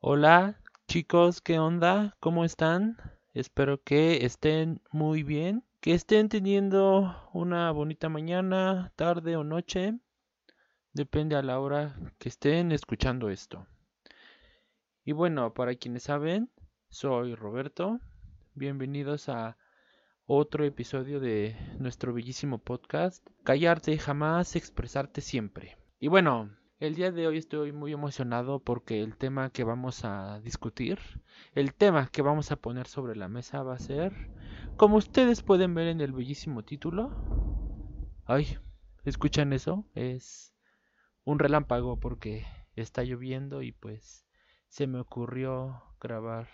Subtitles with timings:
[0.00, 2.14] Hola chicos, ¿qué onda?
[2.20, 2.98] ¿Cómo están?
[3.32, 9.98] Espero que estén muy bien, que estén teniendo una bonita mañana, tarde o noche,
[10.92, 13.66] depende a la hora que estén escuchando esto.
[15.02, 16.50] Y bueno, para quienes saben,
[16.90, 17.98] soy Roberto,
[18.54, 19.56] bienvenidos a
[20.26, 25.78] otro episodio de nuestro bellísimo podcast, Callarte jamás, expresarte siempre.
[25.98, 30.40] Y bueno, el día de hoy estoy muy emocionado porque el tema que vamos a
[30.40, 30.98] discutir,
[31.54, 34.12] el tema que vamos a poner sobre la mesa va a ser,
[34.76, 37.16] como ustedes pueden ver en el bellísimo título,
[38.26, 38.58] ay,
[39.04, 39.86] ¿escuchan eso?
[39.94, 40.52] Es
[41.24, 44.26] un relámpago porque está lloviendo y pues
[44.68, 46.48] se me ocurrió grabar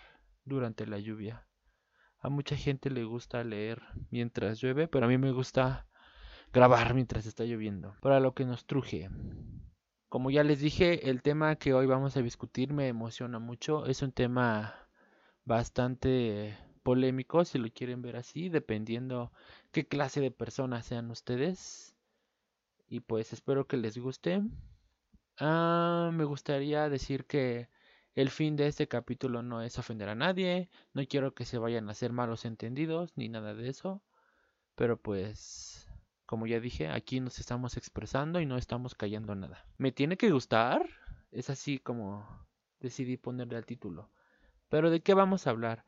[0.45, 1.47] durante la lluvia.
[2.19, 5.85] A mucha gente le gusta leer mientras llueve, pero a mí me gusta
[6.53, 7.97] grabar mientras está lloviendo.
[8.01, 9.09] Para lo que nos truje.
[10.13, 13.87] Como ya les dije, el tema que hoy vamos a discutir me emociona mucho.
[13.87, 14.87] Es un tema
[15.43, 19.31] bastante polémico, si lo quieren ver así, dependiendo
[19.71, 21.95] qué clase de personas sean ustedes.
[22.87, 24.43] Y pues espero que les guste.
[25.39, 27.69] Ah, me gustaría decir que
[28.13, 31.89] el fin de este capítulo no es ofender a nadie, no quiero que se vayan
[31.89, 34.03] a hacer malos entendidos ni nada de eso.
[34.75, 35.82] Pero pues
[36.33, 39.67] como ya dije, aquí nos estamos expresando y no estamos callando nada.
[39.77, 40.89] ¿Me tiene que gustar?
[41.31, 42.27] Es así como
[42.79, 44.09] decidí ponerle al título.
[44.67, 45.85] Pero ¿de qué vamos a hablar?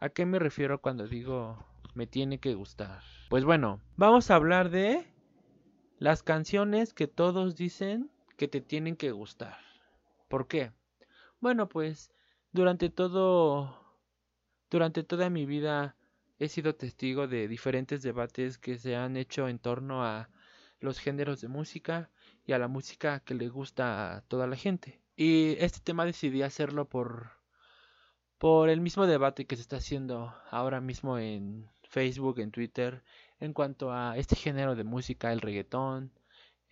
[0.00, 3.04] ¿A qué me refiero cuando digo me tiene que gustar?
[3.28, 5.06] Pues bueno, vamos a hablar de
[5.98, 9.58] las canciones que todos dicen que te tienen que gustar.
[10.26, 10.72] ¿Por qué?
[11.38, 12.10] Bueno, pues
[12.50, 14.00] durante todo
[14.68, 15.94] durante toda mi vida
[16.40, 20.30] he sido testigo de diferentes debates que se han hecho en torno a
[20.80, 22.10] los géneros de música
[22.46, 25.00] y a la música que le gusta a toda la gente.
[25.16, 27.38] Y este tema decidí hacerlo por
[28.38, 33.04] por el mismo debate que se está haciendo ahora mismo en Facebook, en Twitter,
[33.38, 36.10] en cuanto a este género de música, el reggaetón,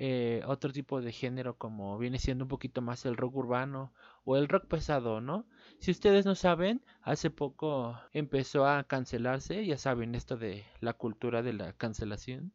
[0.00, 3.92] eh, otro tipo de género como viene siendo un poquito más el rock urbano
[4.24, 5.44] o el rock pesado, ¿no?
[5.80, 11.42] Si ustedes no saben, hace poco empezó a cancelarse, ya saben esto de la cultura
[11.42, 12.52] de la cancelación.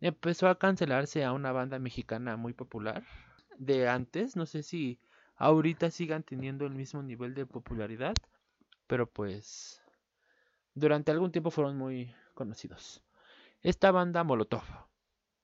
[0.00, 3.04] Empezó a cancelarse a una banda mexicana muy popular
[3.58, 4.98] de antes, no sé si
[5.36, 8.14] ahorita sigan teniendo el mismo nivel de popularidad,
[8.86, 9.82] pero pues
[10.74, 13.02] durante algún tiempo fueron muy conocidos.
[13.62, 14.64] Esta banda Molotov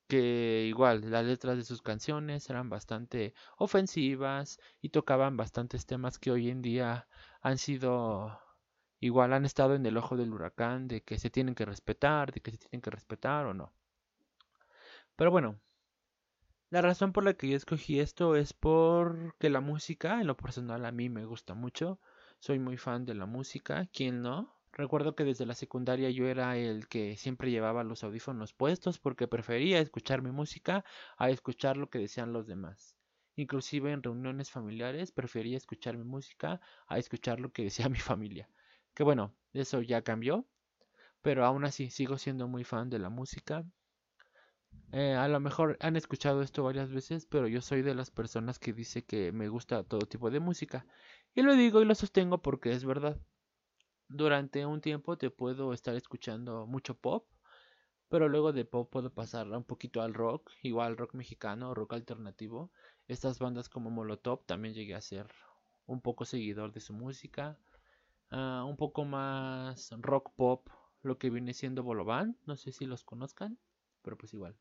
[0.09, 6.31] que igual las letras de sus canciones eran bastante ofensivas y tocaban bastantes temas que
[6.33, 7.09] hoy en día
[7.41, 8.41] han sido
[9.01, 12.41] igual han estado en el ojo del huracán de que se tienen que respetar, de
[12.41, 13.73] que se tienen que respetar o no.
[15.17, 15.61] Pero bueno,
[16.71, 20.85] la razón por la que yo escogí esto es porque la música, en lo personal
[20.85, 22.01] a mí me gusta mucho,
[22.41, 24.58] soy muy fan de la música, ¿quién no?
[24.73, 29.27] Recuerdo que desde la secundaria yo era el que siempre llevaba los audífonos puestos porque
[29.27, 30.85] prefería escuchar mi música
[31.17, 32.95] a escuchar lo que decían los demás.
[33.35, 38.49] Inclusive en reuniones familiares prefería escuchar mi música a escuchar lo que decía mi familia.
[38.95, 40.47] Que bueno, eso ya cambió,
[41.23, 43.65] pero aún así sigo siendo muy fan de la música.
[44.93, 48.59] Eh, a lo mejor han escuchado esto varias veces, pero yo soy de las personas
[48.59, 50.87] que dice que me gusta todo tipo de música.
[51.35, 53.19] Y lo digo y lo sostengo porque es verdad
[54.09, 57.27] durante un tiempo te puedo estar escuchando mucho pop,
[58.09, 62.71] pero luego de pop puedo pasar un poquito al rock, igual rock mexicano, rock alternativo.
[63.07, 65.27] Estas bandas como Molotov también llegué a ser
[65.87, 67.59] un poco seguidor de su música.
[68.31, 70.69] Ah, un poco más rock pop,
[71.03, 73.59] lo que viene siendo Bolovan, no sé si los conozcan,
[74.03, 74.57] pero pues igual.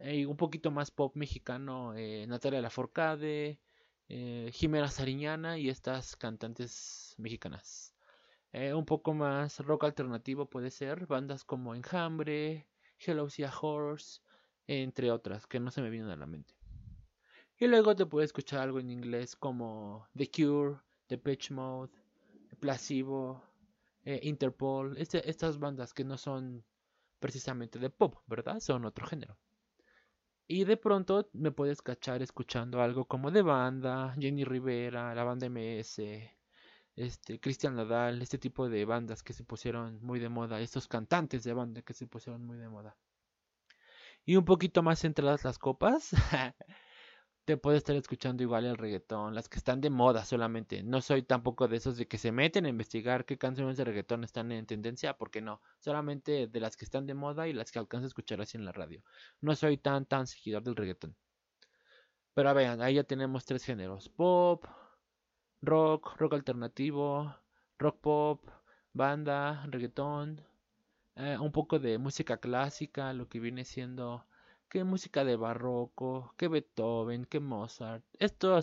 [0.00, 3.58] Y un poquito más pop mexicano, eh, Natalia Laforcade,
[4.08, 7.97] eh, Jimena Sariñana y estas cantantes mexicanas.
[8.52, 12.66] Eh, un poco más rock alternativo puede ser bandas como Enjambre,
[12.98, 14.22] Hello Sea Horse,
[14.66, 16.54] entre otras que no se me vienen a la mente.
[17.58, 21.92] Y luego te puede escuchar algo en inglés como The Cure, The Pitch Mode,
[22.60, 23.42] Placebo,
[24.04, 26.64] eh, Interpol, este, estas bandas que no son
[27.18, 28.60] precisamente de pop, ¿verdad?
[28.60, 29.36] Son otro género.
[30.46, 35.46] Y de pronto me puedes cachar escuchando algo como de banda, Jenny Rivera, la banda
[35.46, 35.98] MS,
[36.98, 41.44] este, Cristian Nadal, este tipo de bandas que se pusieron muy de moda, estos cantantes
[41.44, 42.96] de banda que se pusieron muy de moda.
[44.24, 46.10] Y un poquito más centradas las copas,
[47.44, 50.82] te puede estar escuchando igual el reggaetón, las que están de moda solamente.
[50.82, 54.24] No soy tampoco de esos de que se meten a investigar qué canciones de reggaetón
[54.24, 57.78] están en tendencia, porque no, solamente de las que están de moda y las que
[57.78, 59.02] alcanzo a escuchar así en la radio.
[59.40, 61.16] No soy tan tan seguidor del reggaetón.
[62.34, 64.64] Pero vean, ahí ya tenemos tres géneros, pop,
[65.62, 67.34] rock, rock alternativo,
[67.78, 68.40] rock pop,
[68.92, 70.40] banda, reggaetón,
[71.16, 74.24] eh, un poco de música clásica, lo que viene siendo
[74.68, 78.04] que música de barroco, que Beethoven, que Mozart.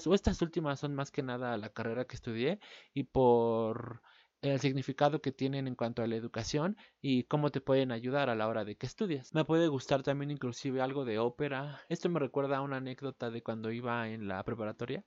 [0.07, 2.59] O estas últimas son más que nada la carrera que estudié
[2.93, 4.01] y por
[4.41, 8.35] el significado que tienen en cuanto a la educación y cómo te pueden ayudar a
[8.35, 9.33] la hora de que estudias.
[9.33, 11.81] Me puede gustar también inclusive algo de ópera.
[11.89, 15.03] Esto me recuerda a una anécdota de cuando iba en la preparatoria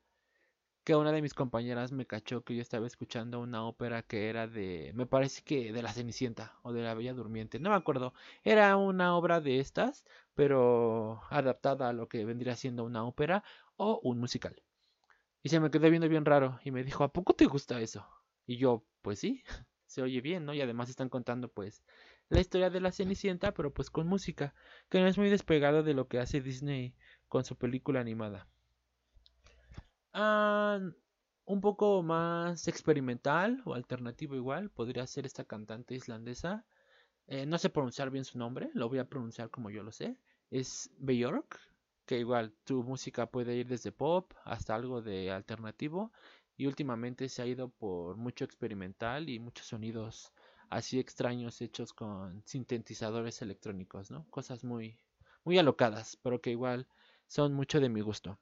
[0.89, 4.47] que una de mis compañeras me cachó que yo estaba escuchando una ópera que era
[4.47, 8.15] de, me parece que de la Cenicienta o de la Bella Durmiente, no me acuerdo,
[8.43, 13.45] era una obra de estas, pero adaptada a lo que vendría siendo una ópera
[13.77, 14.63] o un musical.
[15.43, 18.09] Y se me quedó viendo bien raro y me dijo, ¿a poco te gusta eso?
[18.47, 19.43] Y yo, pues sí,
[19.85, 20.55] se oye bien, ¿no?
[20.55, 21.85] Y además están contando pues
[22.31, 24.55] la historia de la Cenicienta, pero pues con música,
[24.89, 26.95] que no es muy despegado de lo que hace Disney
[27.29, 28.49] con su película animada.
[30.19, 36.65] Un poco más experimental o alternativo igual podría ser esta cantante islandesa.
[37.29, 40.19] Eh, no sé pronunciar bien su nombre, lo voy a pronunciar como yo lo sé.
[40.51, 41.61] Es Björk,
[42.07, 46.13] que igual tu música puede ir desde pop hasta algo de alternativo
[46.57, 50.33] y últimamente se ha ido por mucho experimental y muchos sonidos
[50.71, 54.27] así extraños hechos con sintetizadores electrónicos, ¿no?
[54.31, 54.99] Cosas muy
[55.45, 56.89] muy alocadas, pero que igual
[57.29, 58.39] son mucho de mi gusto.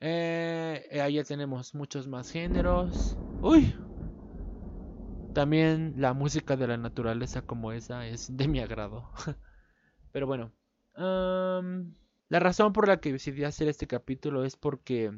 [0.00, 3.18] Eh, ahí ya tenemos muchos más géneros.
[3.40, 3.74] Uy.
[5.32, 9.10] También la música de la naturaleza como esa es de mi agrado.
[10.12, 10.52] Pero bueno.
[10.96, 15.12] la razón por la que decidí hacer este capítulo es porque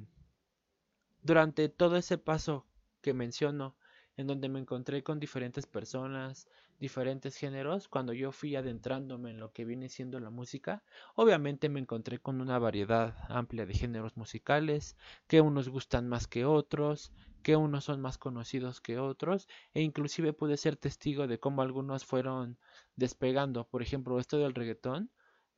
[1.23, 2.67] durante todo ese paso
[3.00, 3.76] que menciono,
[4.17, 6.49] en donde me encontré con diferentes personas,
[6.82, 10.82] diferentes géneros, cuando yo fui adentrándome en lo que viene siendo la música,
[11.14, 14.96] obviamente me encontré con una variedad amplia de géneros musicales,
[15.29, 17.12] que unos gustan más que otros,
[17.44, 22.05] que unos son más conocidos que otros, e inclusive pude ser testigo de cómo algunos
[22.05, 22.58] fueron
[22.96, 23.64] despegando.
[23.69, 25.08] Por ejemplo, esto del reggaetón,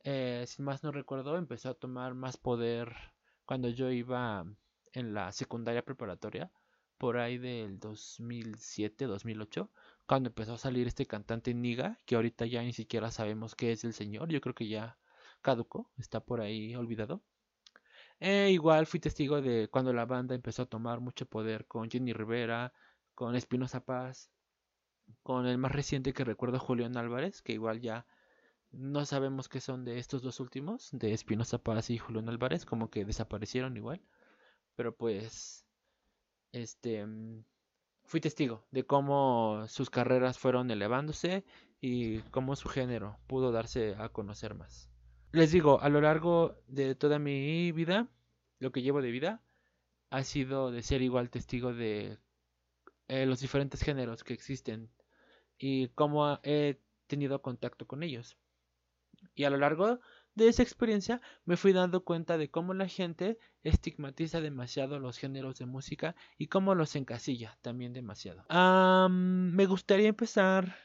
[0.03, 2.93] eh, sin más no recuerdo, empezó a tomar más poder
[3.45, 4.45] cuando yo iba
[4.93, 6.51] en la secundaria preparatoria,
[6.99, 9.69] por ahí del 2007-2008
[10.07, 13.83] cuando empezó a salir este cantante Niga, que ahorita ya ni siquiera sabemos qué es
[13.83, 14.97] el señor, yo creo que ya
[15.41, 17.21] caducó, está por ahí olvidado.
[18.19, 22.13] E igual fui testigo de cuando la banda empezó a tomar mucho poder con Jenny
[22.13, 22.73] Rivera,
[23.13, 24.29] con Espinoza Paz,
[25.23, 28.05] con el más reciente que recuerdo Julián Álvarez, que igual ya
[28.71, 32.89] no sabemos qué son de estos dos últimos, de Espinoza Paz y Julián Álvarez, como
[32.89, 34.01] que desaparecieron igual.
[34.75, 35.65] Pero pues,
[36.51, 37.43] este, mm,
[38.05, 41.43] fui testigo de cómo sus carreras fueron elevándose
[41.81, 44.89] y cómo su género pudo darse a conocer más.
[45.31, 48.07] Les digo, a lo largo de toda mi vida,
[48.59, 49.41] lo que llevo de vida,
[50.09, 52.17] ha sido de ser igual testigo de
[53.07, 54.89] eh, los diferentes géneros que existen
[55.57, 58.37] y cómo he tenido contacto con ellos.
[59.33, 59.99] Y a lo largo
[60.35, 65.57] de esa experiencia me fui dando cuenta de cómo la gente estigmatiza demasiado los géneros
[65.57, 68.45] de música y cómo los encasilla también demasiado.
[69.09, 70.75] me gustaría empezar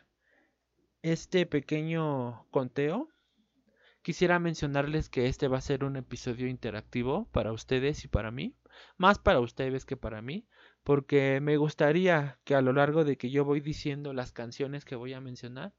[1.02, 3.08] este pequeño conteo.
[4.02, 8.56] Quisiera mencionarles que este va a ser un episodio interactivo para ustedes y para mí,
[8.96, 10.46] más para ustedes que para mí,
[10.84, 14.96] porque me gustaría que a lo largo de que yo voy diciendo las canciones que
[14.96, 15.74] voy a mencionar,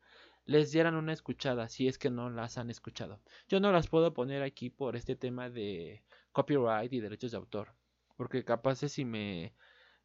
[0.46, 3.22] les dieran una escuchada si es que no las han escuchado.
[3.48, 7.74] Yo no las puedo poner aquí por este tema de copyright y derechos de autor,
[8.18, 9.54] porque capaz es si me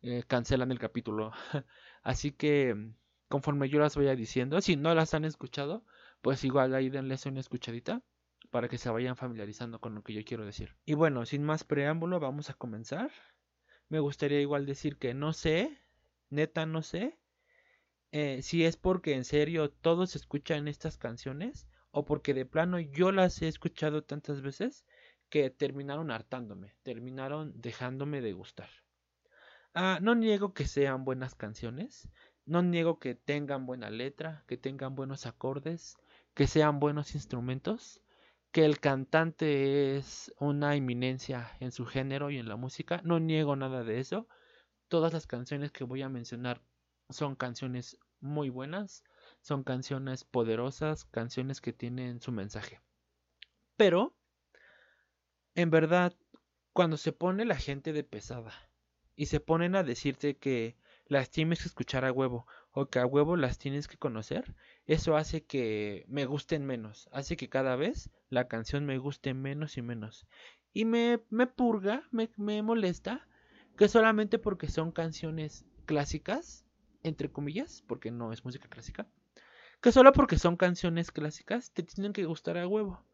[0.02, 1.32] eh, cancelan el capítulo.
[2.02, 2.92] Así que
[3.28, 5.84] conforme yo las vaya diciendo, si no las han escuchado,
[6.22, 8.02] pues igual ahí denles una escuchadita
[8.50, 10.76] para que se vayan familiarizando con lo que yo quiero decir.
[10.84, 13.10] Y bueno, sin más preámbulo, vamos a comenzar.
[13.88, 15.78] Me gustaría igual decir que no sé,
[16.30, 17.18] neta no sé,
[18.18, 23.12] eh, si es porque en serio todos escuchan estas canciones o porque de plano yo
[23.12, 24.86] las he escuchado tantas veces
[25.28, 28.70] que terminaron hartándome, terminaron dejándome de gustar.
[29.74, 32.08] Ah, no niego que sean buenas canciones,
[32.46, 35.98] no niego que tengan buena letra, que tengan buenos acordes,
[36.32, 38.00] que sean buenos instrumentos,
[38.50, 43.56] que el cantante es una eminencia en su género y en la música, no niego
[43.56, 44.26] nada de eso.
[44.88, 46.62] Todas las canciones que voy a mencionar
[47.10, 49.04] son canciones muy buenas,
[49.40, 52.80] son canciones poderosas, canciones que tienen su mensaje.
[53.76, 54.14] Pero,
[55.54, 56.14] en verdad,
[56.72, 58.52] cuando se pone la gente de pesada
[59.14, 63.06] y se ponen a decirte que las tienes que escuchar a huevo o que a
[63.06, 64.54] huevo las tienes que conocer,
[64.84, 69.78] eso hace que me gusten menos, hace que cada vez la canción me guste menos
[69.78, 70.26] y menos.
[70.74, 73.26] Y me, me purga, me, me molesta
[73.78, 76.65] que solamente porque son canciones clásicas,
[77.08, 79.06] entre comillas, porque no es música clásica,
[79.80, 83.04] que solo porque son canciones clásicas te tienen que gustar a huevo.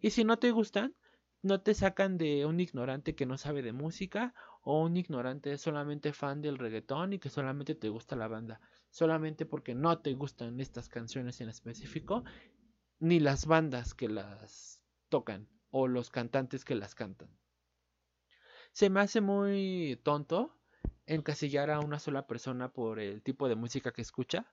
[0.00, 0.94] Y si no te gustan,
[1.42, 6.12] no te sacan de un ignorante que no sabe de música o un ignorante solamente
[6.12, 8.60] fan del reggaetón y que solamente te gusta la banda.
[8.90, 12.24] Solamente porque no te gustan estas canciones en específico,
[12.98, 17.28] ni las bandas que las tocan o los cantantes que las cantan.
[18.72, 20.57] Se me hace muy tonto
[21.08, 24.46] encasillar a una sola persona por el tipo de música que escucha.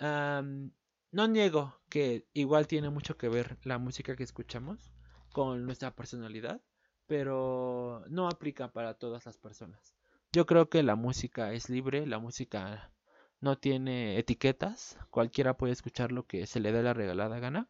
[0.00, 4.92] no niego que igual tiene mucho que ver la música que escuchamos
[5.32, 6.62] con nuestra personalidad,
[7.06, 9.94] pero no aplica para todas las personas.
[10.32, 12.92] Yo creo que la música es libre, la música
[13.40, 17.68] no tiene etiquetas, cualquiera puede escuchar lo que se le dé la regalada gana.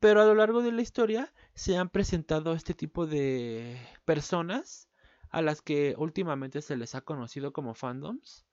[0.00, 4.89] Pero a lo largo de la historia se han presentado este tipo de personas
[5.30, 8.46] a las que últimamente se les ha conocido como fandoms,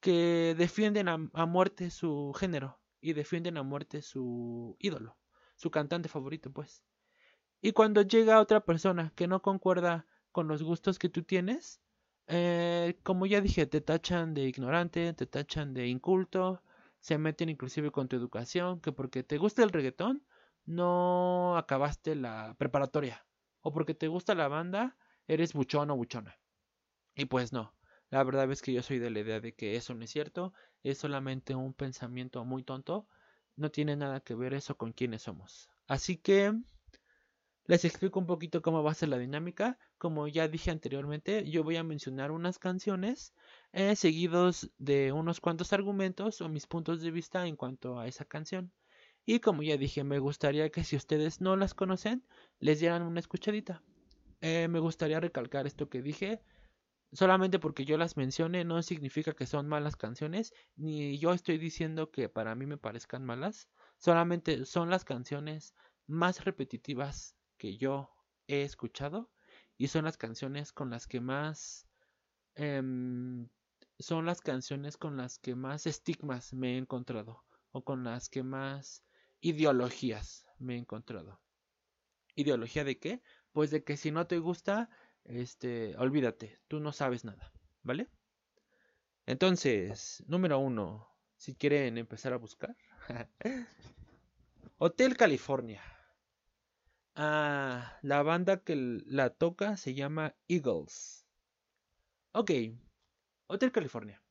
[0.00, 5.16] que defienden a, muerte su género y defienden a muerte su ídolo,
[5.56, 6.84] su cantante favorito, pues.
[7.60, 11.80] Y cuando llega otra persona que no concuerda con los gustos que tú tienes,
[12.28, 16.62] eh, como ya dije, te tachan de ignorante, te tachan de inculto,
[17.00, 20.24] se meten inclusive con tu educación, que porque te gusta el reggaetón,
[20.64, 23.24] no acabaste la preparatoria,
[23.60, 26.38] o porque te gusta la banda, eres buchón o buchona.
[27.14, 27.74] Y pues no,
[28.10, 30.52] la verdad es que yo soy de la idea de que eso no es cierto,
[30.82, 33.08] es solamente un pensamiento muy tonto,
[33.56, 35.70] no tiene nada que ver eso con quiénes somos.
[35.86, 36.52] Así que
[37.68, 39.78] les explico un poquito cómo va a ser la dinámica.
[39.98, 43.34] Como ya dije anteriormente, yo voy a mencionar unas canciones
[43.72, 48.24] eh, seguidos de unos cuantos argumentos o mis puntos de vista en cuanto a esa
[48.24, 48.72] canción.
[49.24, 52.24] Y como ya dije, me gustaría que si ustedes no las conocen,
[52.60, 53.82] les dieran una escuchadita.
[54.40, 56.42] Eh, me gustaría recalcar esto que dije.
[57.12, 62.10] Solamente porque yo las mencione no significa que son malas canciones, ni yo estoy diciendo
[62.10, 63.68] que para mí me parezcan malas.
[63.98, 65.74] Solamente son las canciones
[66.06, 68.10] más repetitivas que yo
[68.48, 69.30] he escuchado
[69.78, 71.86] y son las canciones con las que más
[72.54, 73.48] em,
[73.98, 78.42] son las canciones con las que más estigmas me he encontrado o con las que
[78.42, 79.04] más
[79.40, 81.40] ideologías me he encontrado.
[82.34, 83.22] ¿Ideología de qué?
[83.56, 84.90] Pues de que si no te gusta,
[85.24, 87.50] este, olvídate, tú no sabes nada,
[87.82, 88.10] ¿vale?
[89.24, 91.08] Entonces, número uno,
[91.38, 92.76] si quieren empezar a buscar.
[94.76, 95.82] Hotel California.
[97.14, 101.26] Ah, la banda que la toca se llama Eagles.
[102.32, 102.50] Ok,
[103.46, 104.22] Hotel California.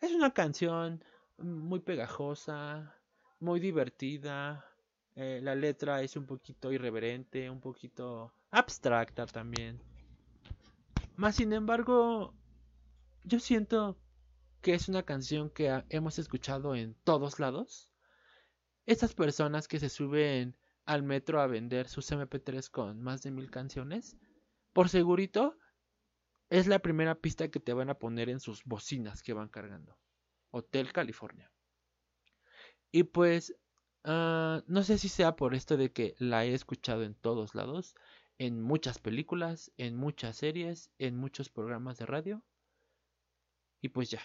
[0.00, 1.04] Es una canción
[1.38, 3.00] muy pegajosa,
[3.38, 4.71] muy divertida.
[5.14, 9.80] Eh, la letra es un poquito irreverente, un poquito abstracta también.
[11.16, 12.34] Más sin embargo,
[13.24, 13.98] yo siento
[14.62, 17.90] que es una canción que hemos escuchado en todos lados.
[18.86, 23.50] Estas personas que se suben al metro a vender sus MP3 con más de mil
[23.50, 24.16] canciones,
[24.72, 25.58] por segurito
[26.48, 29.96] es la primera pista que te van a poner en sus bocinas que van cargando.
[30.50, 31.50] Hotel California.
[32.90, 33.54] Y pues,
[34.04, 37.94] ah, no sé si sea por esto de que la he escuchado en todos lados,
[38.38, 42.42] en muchas películas, en muchas series, en muchos programas de radio.
[43.80, 44.22] Y pues ya,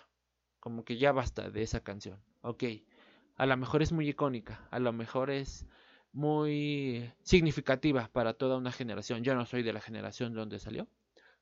[0.59, 2.21] como que ya basta de esa canción.
[2.41, 2.63] Ok,
[3.35, 5.67] a lo mejor es muy icónica, a lo mejor es
[6.13, 9.23] muy significativa para toda una generación.
[9.23, 10.87] Yo no soy de la generación donde salió,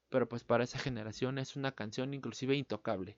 [0.10, 3.18] pero pues para esa generación es una canción inclusive intocable.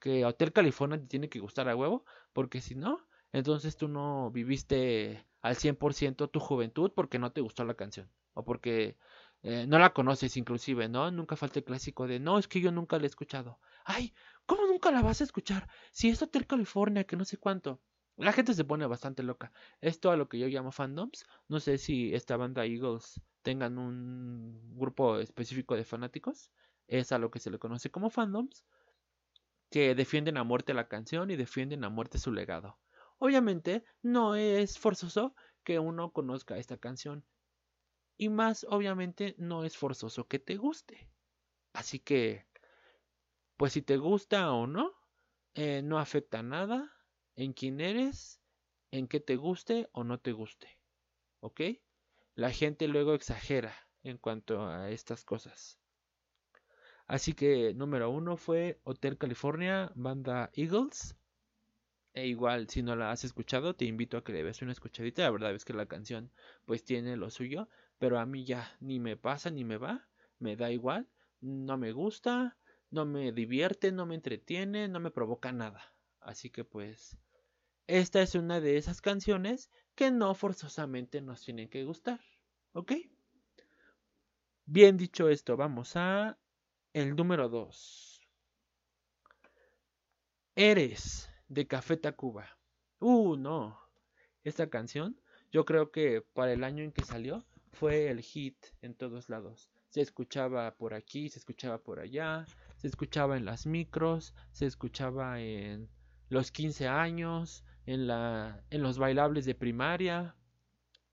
[0.00, 3.05] Que Hotel California te tiene que gustar a huevo, porque si no,
[3.36, 8.10] entonces tú no viviste al 100% tu juventud porque no te gustó la canción.
[8.32, 8.96] O porque
[9.42, 11.10] eh, no la conoces inclusive, ¿no?
[11.10, 13.60] Nunca falta el clásico de, no, es que yo nunca la he escuchado.
[13.84, 14.14] Ay,
[14.46, 15.68] ¿cómo nunca la vas a escuchar?
[15.92, 17.82] Si es Hotel California, que no sé cuánto.
[18.16, 19.52] La gente se pone bastante loca.
[19.82, 21.26] Esto a lo que yo llamo fandoms.
[21.48, 26.50] No sé si esta banda Eagles tengan un grupo específico de fanáticos.
[26.88, 28.64] Es a lo que se le conoce como fandoms.
[29.70, 32.78] Que defienden a muerte la canción y defienden a muerte su legado.
[33.18, 37.24] Obviamente no es forzoso que uno conozca esta canción.
[38.16, 41.10] Y más obviamente no es forzoso que te guste.
[41.72, 42.46] Así que,
[43.56, 44.92] pues si te gusta o no,
[45.54, 46.92] eh, no afecta nada
[47.34, 48.40] en quién eres,
[48.90, 50.78] en qué te guste o no te guste.
[51.40, 51.60] ¿Ok?
[52.34, 55.78] La gente luego exagera en cuanto a estas cosas.
[57.06, 61.16] Así que número uno fue Hotel California, banda Eagles.
[62.16, 65.22] E igual, si no la has escuchado, te invito a que le des una escuchadita.
[65.22, 66.32] La verdad es que la canción
[66.64, 67.68] pues tiene lo suyo,
[67.98, 70.08] pero a mí ya ni me pasa ni me va,
[70.38, 71.06] me da igual,
[71.42, 72.56] no me gusta,
[72.90, 75.94] no me divierte, no me entretiene, no me provoca nada.
[76.20, 77.18] Así que pues
[77.86, 82.20] esta es una de esas canciones que no forzosamente nos tienen que gustar.
[82.72, 82.92] ¿Ok?
[84.64, 86.38] Bien dicho esto, vamos a
[86.94, 88.22] el número 2.
[90.54, 92.58] Eres de Café Tacuba.
[92.98, 93.78] Uh, no.
[94.44, 98.94] Esta canción, yo creo que para el año en que salió, fue el hit en
[98.94, 99.70] todos lados.
[99.88, 105.40] Se escuchaba por aquí, se escuchaba por allá, se escuchaba en las micros, se escuchaba
[105.40, 105.88] en
[106.28, 110.34] los 15 años, en, la, en los bailables de primaria,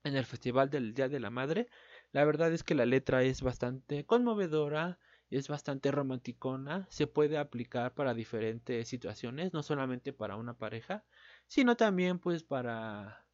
[0.04, 1.68] en el Festival del Día de la Madre.
[2.12, 5.00] La verdad es que la letra es bastante conmovedora,
[5.38, 11.04] es bastante romanticona, se puede aplicar para diferentes situaciones, no solamente para una pareja,
[11.48, 13.26] sino también pues para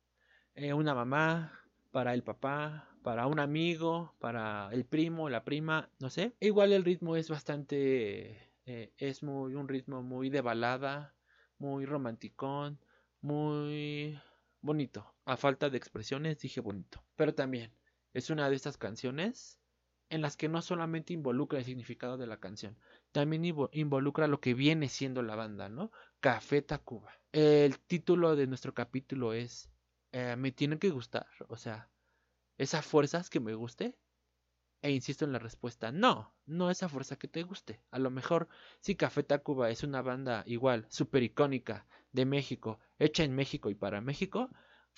[0.56, 1.60] eh, una mamá,
[1.92, 6.36] para el papá, para un amigo, para el primo, la prima, no sé.
[6.40, 11.16] Igual el ritmo es bastante, eh, es muy un ritmo muy de balada,
[11.58, 12.80] muy romanticón,
[13.22, 14.20] muy
[14.62, 15.14] bonito.
[15.26, 17.04] A falta de expresiones dije bonito.
[17.16, 17.74] Pero también
[18.14, 19.59] es una de estas canciones
[20.10, 22.78] en las que no solamente involucra el significado de la canción,
[23.12, 25.92] también involucra lo que viene siendo la banda, ¿no?
[26.20, 27.14] Café Tacuba.
[27.32, 29.70] El título de nuestro capítulo es
[30.12, 31.90] eh, Me tiene que gustar, o sea,
[32.58, 33.96] esa fuerza es que me guste.
[34.82, 37.82] E insisto en la respuesta, no, no esa fuerza que te guste.
[37.92, 38.48] A lo mejor
[38.80, 43.76] si Café Tacuba es una banda igual, súper icónica, de México, hecha en México y
[43.76, 44.50] para México,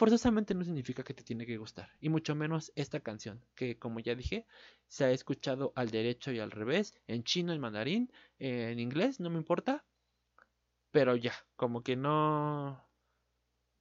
[0.02, 1.92] forzosamente no significa que te tiene que gustar.
[2.00, 4.48] Y mucho menos esta canción, que como ya dije,
[4.88, 9.30] se ha escuchado al derecho y al revés, en chino, en mandarín, en inglés, no
[9.30, 9.86] me importa.
[10.90, 12.84] Pero ya, como que no...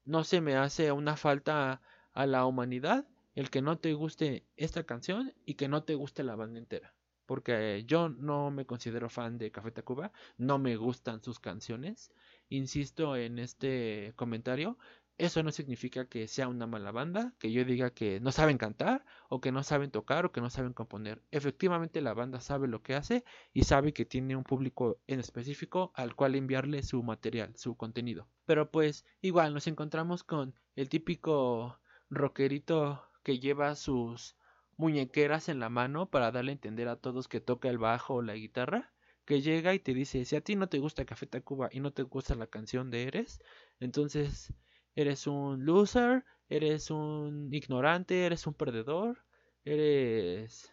[0.05, 1.81] No se me hace una falta
[2.13, 6.23] a la humanidad el que no te guste esta canción y que no te guste
[6.23, 6.95] la banda entera.
[7.25, 12.13] Porque yo no me considero fan de Café Tacuba, no me gustan sus canciones.
[12.51, 14.77] Insisto en este comentario,
[15.21, 19.05] eso no significa que sea una mala banda, que yo diga que no saben cantar,
[19.29, 21.23] o que no saben tocar, o que no saben componer.
[21.31, 25.93] Efectivamente la banda sabe lo que hace y sabe que tiene un público en específico
[25.95, 28.29] al cual enviarle su material, su contenido.
[28.47, 31.79] Pero pues igual nos encontramos con el típico
[32.09, 34.37] rockerito que lleva sus
[34.79, 38.23] muñequeras en la mano para darle a entender a todos que toca el bajo o
[38.23, 38.95] la guitarra,
[39.27, 41.93] que llega y te dice, si a ti no te gusta Café Tacuba y no
[41.93, 43.41] te gusta la canción de Eres,
[43.79, 44.55] entonces
[44.95, 49.25] eres un loser, eres un ignorante, eres un perdedor,
[49.65, 50.73] eres...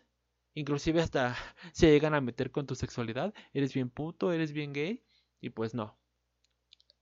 [0.53, 1.35] Inclusive hasta
[1.73, 5.03] se llegan a meter con tu sexualidad, eres bien puto, eres bien gay,
[5.39, 5.97] y pues no,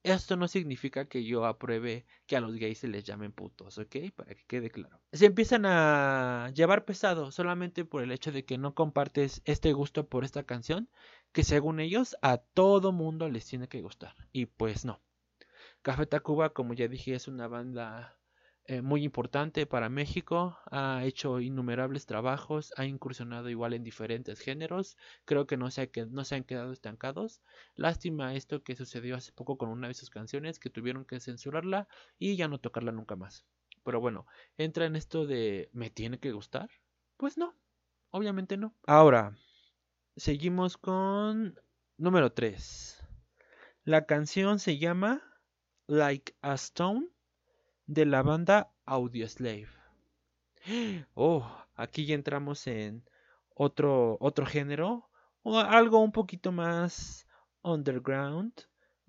[0.06, 3.96] esto no significa que yo apruebe que a los gays se les llamen putos, ¿ok?
[4.16, 5.02] Para que quede claro.
[5.12, 10.08] Se empiezan a llevar pesado solamente por el hecho de que no compartes este gusto
[10.08, 10.90] por esta canción,
[11.32, 14.14] que según ellos a todo mundo les tiene que gustar.
[14.32, 15.02] Y pues no.
[15.86, 18.18] Café Tacuba, como ya dije, es una banda
[18.66, 24.98] eh, muy importante para México, ha hecho innumerables trabajos, ha incursionado igual en diferentes géneros,
[25.26, 27.44] creo que no se, no se han quedado estancados.
[27.76, 31.88] Lástima esto que sucedió hace poco con una de sus canciones, que tuvieron que censurarla
[32.18, 33.46] y ya no tocarla nunca más.
[33.84, 34.26] Pero bueno,
[34.58, 36.72] entra en esto de ¿me tiene que gustar?
[37.16, 37.54] Pues no,
[38.10, 38.74] obviamente no.
[38.88, 39.38] Ahora,
[40.16, 41.60] seguimos con
[41.96, 43.06] número 3.
[43.84, 45.22] La canción se llama
[45.88, 47.10] Like a Stone
[47.86, 49.68] de la banda Audioslave.
[51.14, 53.04] Oh, aquí ya entramos en
[53.54, 55.08] otro, otro género,
[55.44, 57.28] o algo un poquito más
[57.62, 58.52] underground,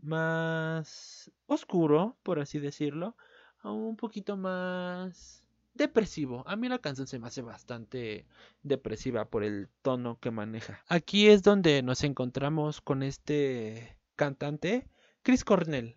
[0.03, 3.17] más oscuro, por así decirlo,
[3.65, 6.45] un poquito más depresivo.
[6.47, 8.27] A mí la canción se me hace bastante
[8.63, 10.83] depresiva por el tono que maneja.
[10.89, 14.91] Aquí es donde nos encontramos con este cantante,
[15.23, 15.97] Chris Cornell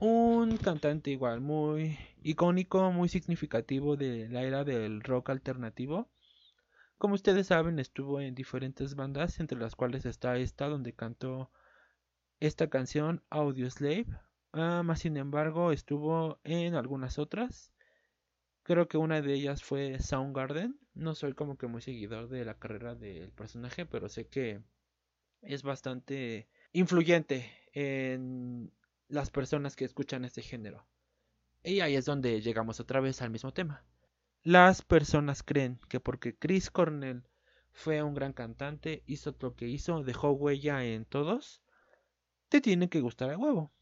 [0.00, 6.08] un cantante igual muy icónico, muy significativo de la era del rock alternativo.
[6.96, 11.50] Como ustedes saben, estuvo en diferentes bandas, entre las cuales está esta donde cantó
[12.40, 14.06] esta canción Audioslave.
[14.52, 17.72] Ah, más sin embargo, estuvo en algunas otras.
[18.62, 20.78] Creo que una de ellas fue Soundgarden.
[20.94, 24.62] No soy como que muy seguidor de la carrera del personaje, pero sé que
[25.42, 28.72] es bastante influyente en
[29.10, 30.86] las personas que escuchan este género.
[31.62, 33.84] Y ahí es donde llegamos otra vez al mismo tema.
[34.42, 37.24] Las personas creen que porque Chris Cornell
[37.72, 41.62] fue un gran cantante, hizo lo que hizo, dejó huella en todos,
[42.48, 43.72] te tiene que gustar a huevo.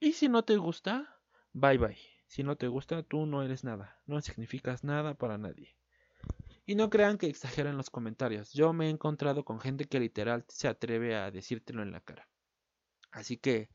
[0.00, 1.20] Y si no te gusta,
[1.52, 1.98] bye bye.
[2.26, 5.76] Si no te gusta, tú no eres nada, no significas nada para nadie.
[6.64, 8.52] Y no crean que exageren los comentarios.
[8.54, 12.28] Yo me he encontrado con gente que literal se atreve a decírtelo en la cara.
[13.10, 13.68] Así que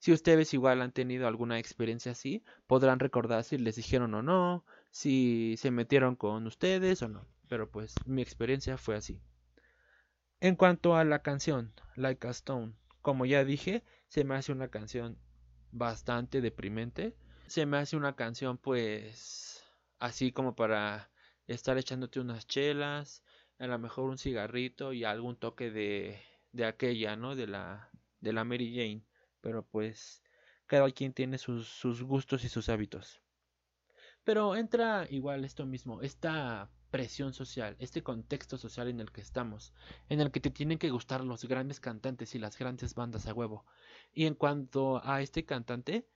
[0.00, 4.64] si ustedes igual han tenido alguna experiencia así, podrán recordar si les dijeron o no,
[4.90, 7.26] si se metieron con ustedes o no.
[7.48, 9.20] Pero pues mi experiencia fue así.
[10.40, 14.68] En cuanto a la canción, Like a Stone, como ya dije, se me hace una
[14.68, 15.18] canción
[15.70, 17.14] bastante deprimente.
[17.46, 19.62] Se me hace una canción pues
[19.98, 21.10] así como para
[21.46, 23.22] estar echándote unas chelas,
[23.58, 27.36] a lo mejor un cigarrito y algún toque de, de aquella, ¿no?
[27.36, 29.04] De la, de la Mary Jane.
[29.40, 30.22] Pero pues
[30.66, 33.20] cada quien tiene sus, gustos y sus hábitos.
[34.24, 39.72] Pero entra igual esto mismo, esta presión social, este contexto social en el que estamos,
[40.08, 43.34] en el que te tienen que gustar los grandes cantantes y las grandes bandas a
[43.34, 43.64] huevo.
[44.12, 46.06] Y en cuanto a este cantante,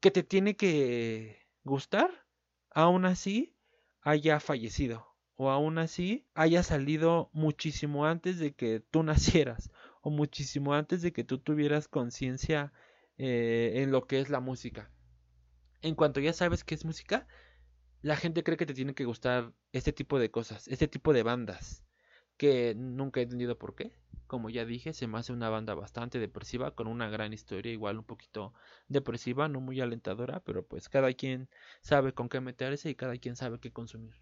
[0.00, 2.26] que te tiene que gustar,
[2.70, 3.54] aún así
[4.02, 9.70] haya fallecido o aún así haya salido muchísimo antes de que tú nacieras
[10.10, 12.72] muchísimo antes de que tú tuvieras conciencia
[13.18, 14.90] eh, en lo que es la música.
[15.82, 17.26] En cuanto ya sabes qué es música,
[18.02, 21.22] la gente cree que te tiene que gustar este tipo de cosas, este tipo de
[21.22, 21.84] bandas,
[22.36, 23.92] que nunca he entendido por qué.
[24.26, 27.98] Como ya dije, se me hace una banda bastante depresiva, con una gran historia, igual
[27.98, 28.54] un poquito
[28.88, 31.48] depresiva, no muy alentadora, pero pues cada quien
[31.80, 34.14] sabe con qué meterse y cada quien sabe qué consumir.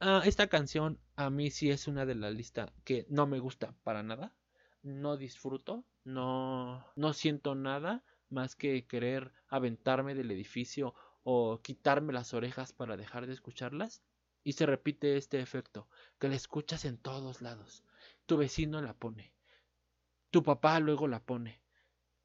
[0.00, 3.74] Ah, esta canción a mí sí es una de la lista que no me gusta
[3.82, 4.32] para nada,
[4.88, 12.34] no disfruto, no, no siento nada más que querer aventarme del edificio o quitarme las
[12.34, 14.02] orejas para dejar de escucharlas.
[14.44, 17.84] Y se repite este efecto, que la escuchas en todos lados.
[18.24, 19.34] Tu vecino la pone,
[20.30, 21.62] tu papá luego la pone.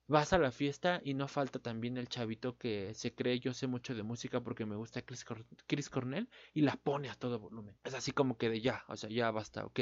[0.08, 3.68] Vas a la fiesta y no falta también el chavito que se cree yo sé
[3.68, 5.26] mucho de música porque me gusta Chris,
[5.66, 7.78] Chris Cornell y la pone a todo volumen.
[7.84, 9.80] Es así como que de ya, o sea, ya basta, ok.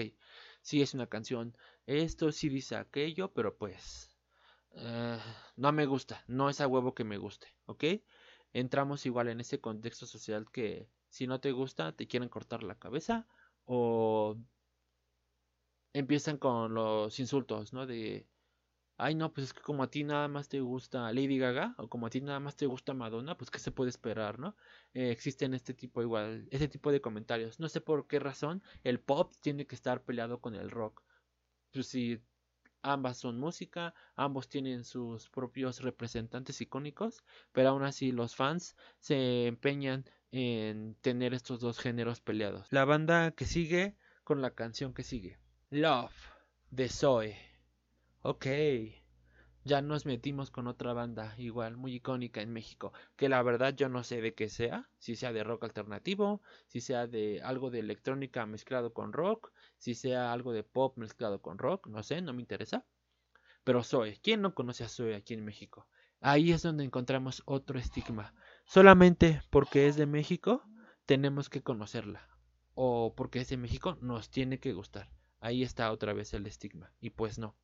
[0.62, 1.57] Sí es una canción,
[1.88, 4.15] esto sí dice aquello, pero pues
[4.73, 5.19] eh,
[5.55, 7.84] no me gusta, no es a huevo que me guste, ok
[8.53, 12.75] entramos igual en ese contexto social que si no te gusta te quieren cortar la
[12.75, 13.27] cabeza
[13.65, 14.38] o
[15.93, 17.86] empiezan con los insultos, ¿no?
[17.86, 18.27] De,
[19.01, 21.87] ay no, pues es que como a ti nada más te gusta Lady Gaga o
[21.89, 24.55] como a ti nada más te gusta Madonna, pues qué se puede esperar, ¿no?
[24.93, 27.59] Eh, existen este tipo igual, este tipo de comentarios.
[27.59, 31.03] No sé por qué razón el pop tiene que estar peleado con el rock.
[31.71, 32.21] Pues si
[32.83, 39.45] Ambas son música, ambos tienen sus propios representantes icónicos, pero aún así los fans se
[39.45, 42.67] empeñan en tener estos dos géneros peleados.
[42.71, 45.37] La banda que sigue con la canción que sigue.
[45.69, 46.11] Love
[46.71, 47.50] de Zoe.
[48.23, 48.45] Ok.
[49.63, 53.89] Ya nos metimos con otra banda igual muy icónica en México, que la verdad yo
[53.89, 57.79] no sé de qué sea, si sea de rock alternativo, si sea de algo de
[57.79, 62.34] electrónica mezclado con rock, si sea algo de pop mezclado con rock, no sé, no
[62.34, 62.86] me interesa.
[63.63, 65.88] Pero Zoe, ¿quién no conoce a Zoe aquí en México?
[66.19, 68.36] Ahí es donde encontramos otro estigma.
[68.65, 70.63] Solamente porque es de México
[71.07, 72.27] tenemos que conocerla.
[72.75, 75.10] O porque es de México nos tiene que gustar.
[75.39, 76.93] Ahí está otra vez el estigma.
[76.99, 77.55] Y pues no.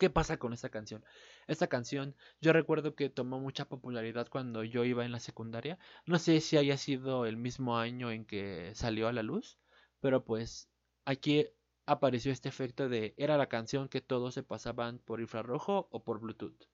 [0.00, 1.04] ¿Qué pasa con esta canción?
[1.46, 5.78] Esta canción yo recuerdo que tomó mucha popularidad cuando yo iba en la secundaria.
[6.06, 9.58] No sé si haya sido el mismo año en que salió a la luz,
[10.00, 10.70] pero pues
[11.04, 11.48] aquí
[11.84, 16.18] apareció este efecto de era la canción que todos se pasaban por infrarrojo o por
[16.18, 16.64] Bluetooth,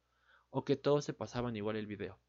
[0.51, 2.21] o que todos se pasaban igual el video.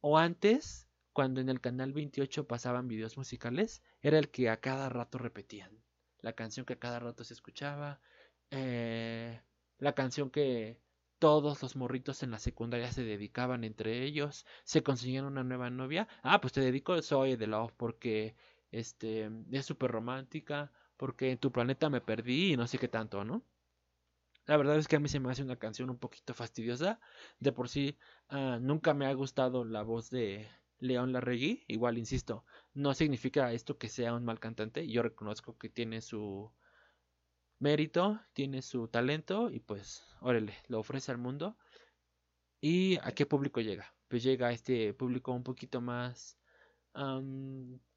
[0.00, 4.88] O antes, cuando en el canal 28 pasaban videos musicales, era el que a cada
[4.88, 5.82] rato repetían.
[6.20, 8.00] La canción que a cada rato se escuchaba,
[8.52, 9.40] eh,
[9.78, 10.78] la canción que
[11.18, 16.08] todos los morritos en la secundaria se dedicaban entre ellos, se conseguían una nueva novia.
[16.22, 18.36] Ah, pues te dedico Soy de Love porque
[18.70, 23.24] este es súper romántica porque en tu planeta me perdí y no sé qué tanto,
[23.24, 23.42] ¿no?
[24.46, 27.00] La verdad es que a mí se me hace una canción un poquito fastidiosa.
[27.40, 31.64] De por sí, ah, nunca me ha gustado la voz de León Larregui.
[31.66, 34.88] Igual, insisto, no significa esto que sea un mal cantante.
[34.88, 36.50] Yo reconozco que tiene su
[37.58, 41.56] mérito, tiene su talento y pues, órale, lo ofrece al mundo.
[42.60, 43.94] ¿Y a qué público llega?
[44.08, 46.38] Pues llega a este público un poquito más...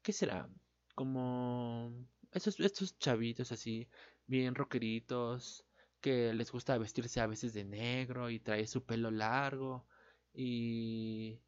[0.02, 0.48] ¿Qué será?
[0.94, 1.92] Como
[2.32, 3.88] estos, estos chavitos así,
[4.26, 5.64] bien rockeritos,
[6.00, 9.86] que les gusta vestirse a veces de negro y trae su pelo largo
[10.32, 11.40] y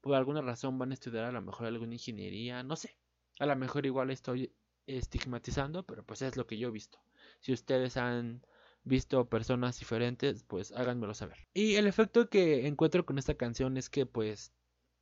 [0.00, 2.96] por alguna razón van a estudiar a lo mejor alguna ingeniería, no sé.
[3.38, 4.52] A lo mejor igual estoy
[4.86, 6.98] estigmatizando, pero pues es lo que yo he visto.
[7.40, 8.42] Si ustedes han
[8.84, 11.48] visto personas diferentes, pues háganmelo saber.
[11.52, 14.52] Y el efecto que encuentro con esta canción es que pues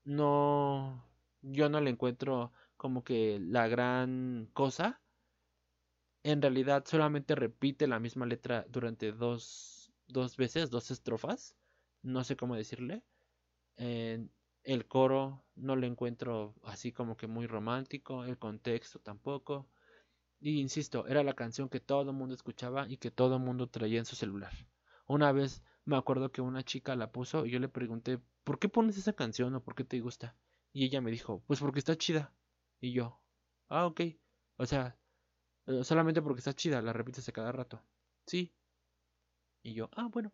[0.04, 1.04] no
[1.42, 5.00] yo no le encuentro como que la gran cosa
[6.22, 11.56] en realidad solamente repite la misma letra durante dos, dos veces, dos estrofas.
[12.02, 13.02] No sé cómo decirle.
[13.76, 18.24] el coro no lo encuentro así como que muy romántico.
[18.24, 19.68] El contexto tampoco.
[20.40, 23.68] Y insisto, era la canción que todo el mundo escuchaba y que todo el mundo
[23.68, 24.52] traía en su celular.
[25.06, 28.68] Una vez me acuerdo que una chica la puso y yo le pregunté, ¿por qué
[28.68, 30.36] pones esa canción o por qué te gusta?
[30.72, 32.32] Y ella me dijo, pues porque está chida.
[32.80, 33.20] Y yo,
[33.68, 34.02] ah, ok.
[34.56, 34.96] O sea,
[35.66, 37.82] eh, solamente porque está chida, la repites a cada rato.
[38.26, 38.52] Sí.
[39.62, 40.32] Y yo, ah, bueno.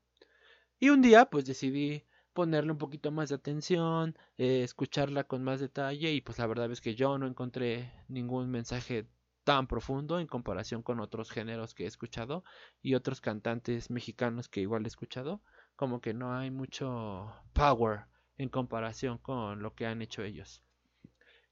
[0.79, 5.61] Y un día, pues decidí ponerle un poquito más de atención, eh, escucharla con más
[5.61, 9.07] detalle y pues la verdad es que yo no encontré ningún mensaje
[9.44, 12.44] tan profundo en comparación con otros géneros que he escuchado
[12.83, 15.42] y otros cantantes mexicanos que igual he escuchado,
[15.76, 18.07] como que no hay mucho power
[18.38, 20.62] en comparación con lo que han hecho ellos.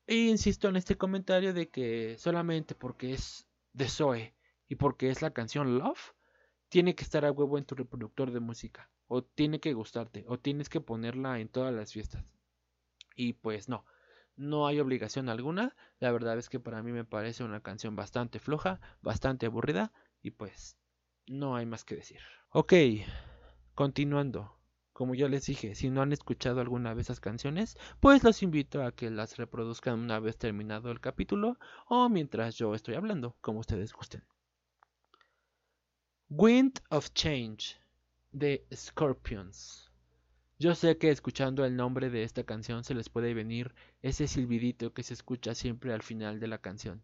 [0.07, 4.35] E insisto en este comentario de que solamente porque es de Zoe
[4.69, 6.15] y porque es la canción Love,
[6.69, 10.39] tiene que estar a huevo en tu reproductor de música, o tiene que gustarte, o
[10.39, 12.25] tienes que ponerla en todas las fiestas.
[13.15, 13.85] Y pues no,
[14.37, 18.39] no hay obligación alguna, la verdad es que para mí me parece una canción bastante
[18.39, 19.93] floja, bastante aburrida,
[20.23, 20.77] y pues
[21.27, 22.21] no hay más que decir.
[22.51, 22.73] Ok,
[23.75, 24.59] continuando.
[24.93, 28.85] Como ya les dije, si no han escuchado alguna vez esas canciones, pues los invito
[28.85, 33.61] a que las reproduzcan una vez terminado el capítulo o mientras yo estoy hablando, como
[33.61, 34.23] ustedes gusten.
[36.29, 37.79] Wind of Change
[38.33, 39.92] de Scorpions.
[40.63, 44.95] Yo sé que escuchando el nombre de esta canción se les puede venir ese silbidito
[44.95, 47.03] que se escucha siempre al final de la canción.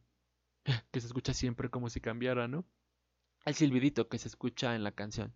[0.93, 2.65] que se escucha siempre como si cambiara, ¿no?
[3.45, 5.35] El silbidito que se escucha en la canción.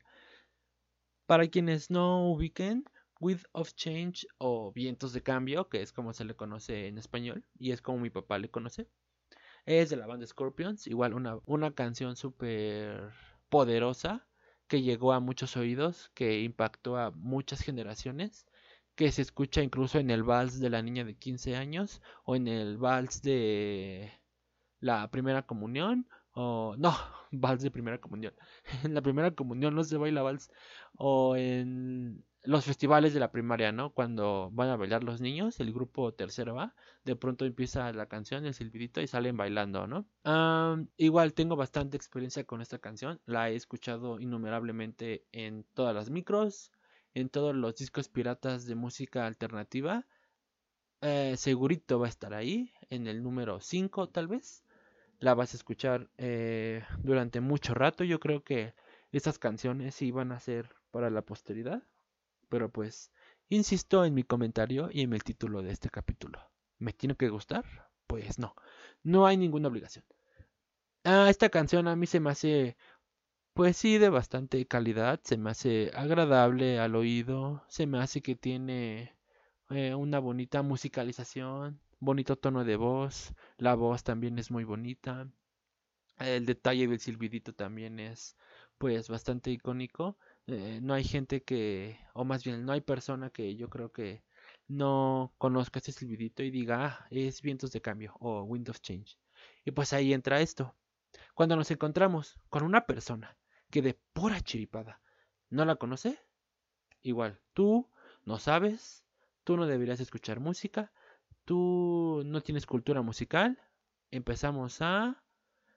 [1.26, 2.84] Para quienes no ubiquen,
[3.18, 7.44] With of Change o Vientos de Cambio, que es como se le conoce en español
[7.58, 8.86] y es como mi papá le conoce,
[9.66, 13.10] es de la banda Scorpions, igual una, una canción súper
[13.48, 14.28] poderosa
[14.72, 18.46] que llegó a muchos oídos, que impactó a muchas generaciones,
[18.94, 22.48] que se escucha incluso en el vals de la niña de 15 años o en
[22.48, 24.10] el vals de
[24.80, 26.94] la primera comunión o no,
[27.32, 28.32] vals de primera comunión.
[28.82, 30.50] En la primera comunión no se baila vals
[30.96, 33.92] o en los festivales de la primaria, ¿no?
[33.92, 36.74] Cuando van a bailar los niños, el grupo tercero va,
[37.04, 40.06] de pronto empieza la canción, el silbidito y salen bailando, ¿no?
[40.96, 46.72] igual tengo bastante experiencia con esta canción, la he escuchado innumerablemente en todas las micros,
[47.14, 50.06] en todos los discos piratas de música alternativa.
[51.00, 54.64] Eh, segurito va a estar ahí, en el número 5 tal vez
[55.22, 58.04] la vas a escuchar eh, durante mucho rato.
[58.04, 58.74] Yo creo que
[59.12, 61.82] estas canciones iban a ser para la posteridad.
[62.52, 63.10] Pero pues,
[63.48, 66.38] insisto en mi comentario y en el título de este capítulo.
[66.78, 67.64] ¿Me tiene que gustar?
[68.06, 68.54] Pues no,
[69.02, 70.04] no hay ninguna obligación.
[71.04, 72.76] Ah, esta canción a mí se me hace,
[73.54, 78.36] pues sí, de bastante calidad, se me hace agradable al oído, se me hace que
[78.36, 79.16] tiene
[79.70, 85.28] eh, una bonita musicalización, bonito tono de voz, la voz también es muy bonita,
[86.18, 88.36] el detalle del silbidito también es
[88.78, 90.16] pues bastante icónico.
[90.46, 94.24] Eh, no hay gente que, o más bien no hay persona que yo creo que
[94.68, 99.18] no conozca este silbidito y diga, ah, es vientos de cambio o Windows change.
[99.64, 100.74] Y pues ahí entra esto.
[101.34, 103.36] Cuando nos encontramos con una persona
[103.70, 105.00] que de pura chiripada
[105.50, 106.18] no la conoce,
[107.02, 107.88] igual tú
[108.24, 109.04] no sabes,
[109.44, 110.92] tú no deberías escuchar música,
[111.44, 113.60] tú no tienes cultura musical,
[114.10, 115.22] empezamos a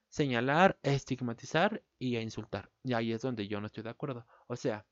[0.10, 2.72] señalar, a estigmatizar y a insultar.
[2.84, 4.26] Y ahí es donde yo no estoy de acuerdo.
[4.48, 4.86] O sea,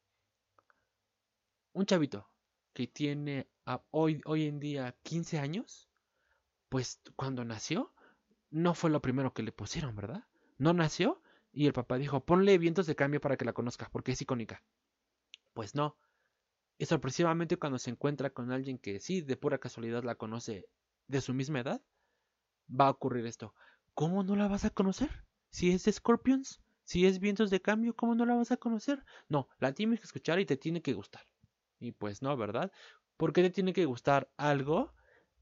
[1.74, 2.30] un chavito
[2.74, 3.48] que tiene
[3.92, 5.90] hoy, hoy en día 15 años,
[6.70, 7.94] pues cuando nació,
[8.50, 10.24] no fue lo primero que le pusieron, ¿verdad?
[10.58, 14.14] No nació y el papá dijo, ponle vientos de cambio para que la conozcas, porque
[14.14, 14.64] es icónica.
[15.54, 15.98] Pues no,
[16.78, 20.68] y sorpresivamente cuando se encuentra con alguien que sí, de pura casualidad la conoce
[21.08, 21.82] de su misma edad,
[22.70, 23.54] va a ocurrir esto.
[23.94, 25.26] ¿Cómo no la vas a conocer?
[25.50, 29.04] Si es de Scorpions, si es Vientos de Cambio, ¿cómo no la vas a conocer?
[29.30, 31.24] No, la tienes que escuchar y te tiene que gustar.
[31.80, 32.72] Y pues no, ¿verdad?
[33.18, 34.94] ¿Por qué te tiene que gustar algo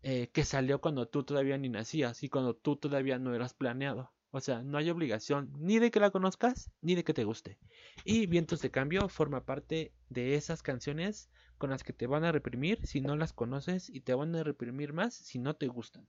[0.04, 4.12] eh, que salió cuando tú todavía ni nacías y cuando tú todavía no eras planeado?
[4.34, 7.60] O sea, no hay obligación ni de que la conozcas ni de que te guste.
[8.06, 12.32] Y Vientos de Cambio forma parte de esas canciones con las que te van a
[12.32, 16.08] reprimir si no las conoces y te van a reprimir más si no te gustan.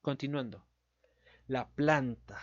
[0.00, 0.64] Continuando.
[1.48, 2.38] La planta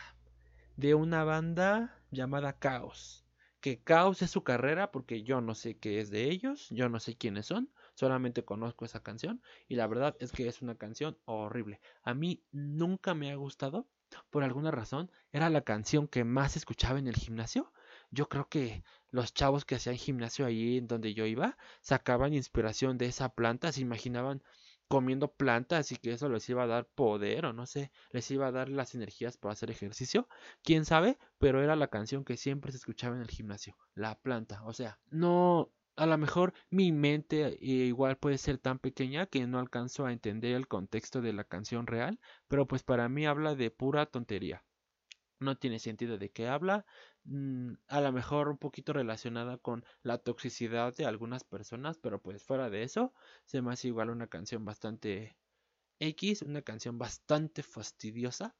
[0.76, 3.26] de una banda llamada Caos.
[3.60, 7.00] Que Caos es su carrera porque yo no sé qué es de ellos, yo no
[7.00, 11.18] sé quiénes son, solamente conozco esa canción y la verdad es que es una canción
[11.26, 11.80] horrible.
[12.04, 13.88] A mí nunca me ha gustado
[14.30, 17.72] por alguna razón, era la canción que más escuchaba en el gimnasio.
[18.12, 22.98] Yo creo que los chavos que hacían gimnasio ahí en donde yo iba sacaban inspiración
[22.98, 24.44] de esa planta, se imaginaban
[24.88, 28.48] comiendo plantas y que eso les iba a dar poder o no sé, les iba
[28.48, 30.28] a dar las energías para hacer ejercicio,
[30.64, 34.64] quién sabe, pero era la canción que siempre se escuchaba en el gimnasio, la planta,
[34.66, 39.46] o sea, no, a lo mejor mi mente eh, igual puede ser tan pequeña que
[39.48, 43.56] no alcanzo a entender el contexto de la canción real, pero pues para mí habla
[43.56, 44.64] de pura tontería.
[45.40, 46.86] No tiene sentido de qué habla,
[47.26, 52.44] mm, a lo mejor un poquito relacionada con la toxicidad de algunas personas, pero pues
[52.44, 53.14] fuera de eso,
[53.46, 55.38] se me hace igual una canción bastante
[56.00, 58.56] X, una canción bastante fastidiosa.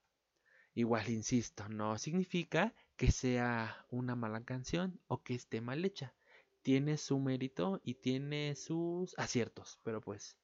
[0.76, 6.16] Igual, insisto, no significa que sea una mala canción o que esté mal hecha
[6.64, 10.38] tiene su mérito y tiene sus aciertos, pero pues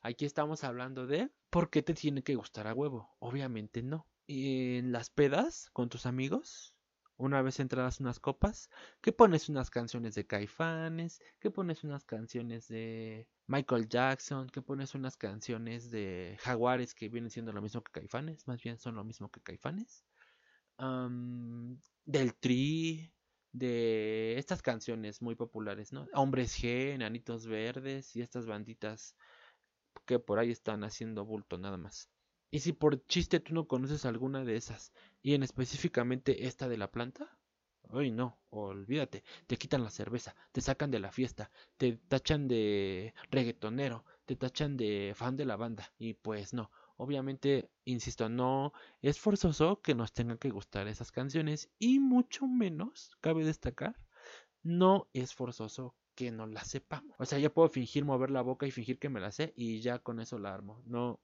[0.00, 3.14] aquí estamos hablando de por qué te tiene que gustar a huevo.
[3.18, 4.06] Obviamente no.
[4.26, 6.74] Y en las pedas con tus amigos,
[7.18, 12.68] una vez entradas unas copas, que pones unas canciones de Caifanes, que pones unas canciones
[12.68, 17.92] de Michael Jackson, que pones unas canciones de Jaguares que vienen siendo lo mismo que
[17.92, 20.04] Caifanes, más bien son lo mismo que Caifanes.
[22.04, 23.12] del Tri,
[23.52, 26.06] de estas canciones muy populares, ¿no?
[26.14, 29.16] Hombres G, Enanitos Verdes y estas banditas
[30.06, 32.08] que por ahí están haciendo bulto nada más.
[32.50, 36.78] Y si por chiste tú no conoces alguna de esas, y en específicamente esta de
[36.78, 37.38] la planta,
[37.90, 43.14] Ay, no, olvídate, te quitan la cerveza, te sacan de la fiesta, te tachan de
[43.30, 49.20] reggaetonero, te tachan de fan de la banda, y pues no, Obviamente, insisto, no es
[49.20, 53.94] forzoso que nos tengan que gustar esas canciones y mucho menos, cabe destacar,
[54.64, 57.14] no es forzoso que no la sepamos.
[57.20, 59.80] O sea, ya puedo fingir mover la boca y fingir que me la sé y
[59.80, 60.82] ya con eso la armo.
[60.86, 61.20] No,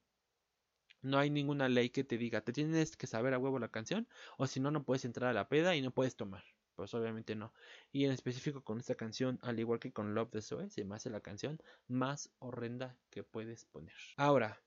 [1.04, 4.08] no hay ninguna ley que te diga, te tienes que saber a huevo la canción
[4.38, 6.44] o si no, no puedes entrar a la peda y no puedes tomar.
[6.74, 7.52] Pues obviamente no.
[7.92, 10.96] Y en específico con esta canción, al igual que con Love the Zoe, se me
[10.96, 13.94] hace la canción más horrenda que puedes poner.
[14.16, 14.60] Ahora,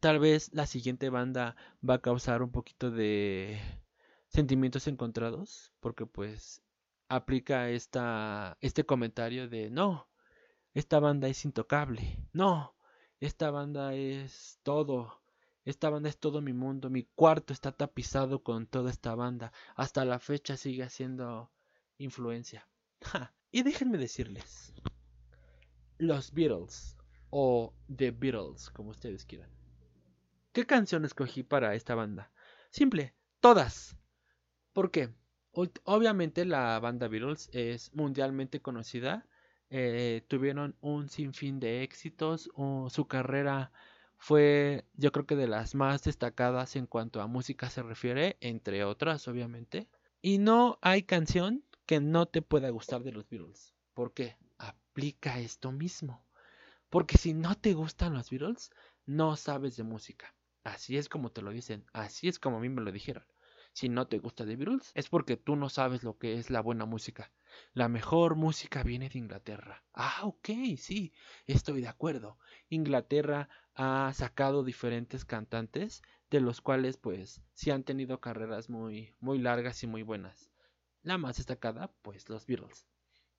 [0.00, 3.60] tal vez la siguiente banda va a causar un poquito de
[4.28, 6.62] sentimientos encontrados, porque pues
[7.08, 10.08] aplica esta, este comentario de no,
[10.72, 12.76] esta banda es intocable, no,
[13.18, 15.19] esta banda es todo,
[15.70, 20.04] esta banda es todo mi mundo, mi cuarto está tapizado con toda esta banda, hasta
[20.04, 21.50] la fecha sigue haciendo
[21.98, 22.68] influencia.
[23.52, 24.72] Y déjenme decirles,
[25.98, 26.96] los Beatles,
[27.30, 29.50] o The Beatles, como ustedes quieran,
[30.52, 32.32] ¿Qué canción escogí para esta banda?
[32.70, 33.96] Simple, todas.
[34.72, 35.14] ¿Por qué?
[35.52, 39.28] Obviamente la banda Beatles es mundialmente conocida.
[39.68, 42.50] Eh, tuvieron un sinfín de éxitos.
[42.88, 43.70] su carrera
[44.20, 48.84] fue yo creo que de las más destacadas en cuanto a música se refiere, entre
[48.84, 49.88] otras obviamente.
[50.20, 53.74] Y no hay canción que no te pueda gustar de los Beatles.
[53.94, 54.36] ¿Por qué?
[54.58, 56.22] Aplica esto mismo.
[56.90, 58.70] Porque si no te gustan los Beatles,
[59.06, 60.34] no sabes de música.
[60.64, 63.24] Así es como te lo dicen, así es como a mí me lo dijeron.
[63.72, 66.60] Si no te gusta The Beatles, es porque tú no sabes lo que es la
[66.60, 67.32] buena música.
[67.72, 69.84] La mejor música viene de Inglaterra.
[69.92, 71.12] Ah, ok, sí,
[71.46, 72.38] estoy de acuerdo.
[72.68, 79.38] Inglaterra ha sacado diferentes cantantes, de los cuales pues sí han tenido carreras muy, muy
[79.38, 80.50] largas y muy buenas.
[81.02, 82.86] La más destacada, pues los Beatles.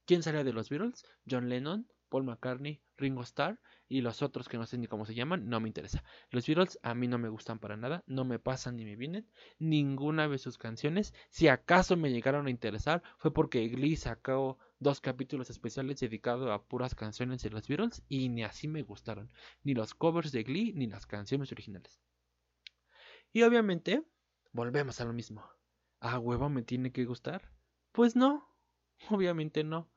[0.05, 1.05] ¿Quién salió de los Beatles?
[1.29, 5.15] John Lennon, Paul McCartney, Ringo Starr y los otros que no sé ni cómo se
[5.15, 6.03] llaman, no me interesa.
[6.29, 9.27] Los Beatles a mí no me gustan para nada, no me pasan ni me vienen
[9.59, 11.13] ninguna de sus canciones.
[11.29, 16.61] Si acaso me llegaron a interesar fue porque Glee sacó dos capítulos especiales dedicados a
[16.61, 19.31] puras canciones de los Beatles y ni así me gustaron,
[19.63, 22.01] ni los covers de Glee ni las canciones originales.
[23.31, 24.03] Y obviamente,
[24.51, 25.43] volvemos a lo mismo.
[26.01, 27.53] ¿A huevo me tiene que gustar?
[27.93, 28.49] Pues no,
[29.09, 29.90] obviamente no.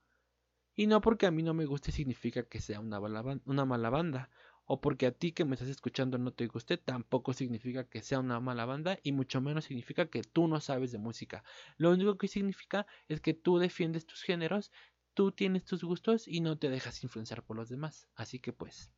[0.76, 4.30] Y no porque a mí no me guste significa que sea una mala, banda.
[4.66, 8.18] O porque a ti que me estás escuchando no te guste, tampoco significa que sea
[8.18, 11.44] una mala banda y mucho menos significa que tú no sabes de música.
[11.76, 14.72] Lo único que significa es que tú defiendes tus géneros,
[15.12, 18.08] tú tienes tus gustos y no te dejas influenciar por los demás.
[18.16, 18.90] Así que pues,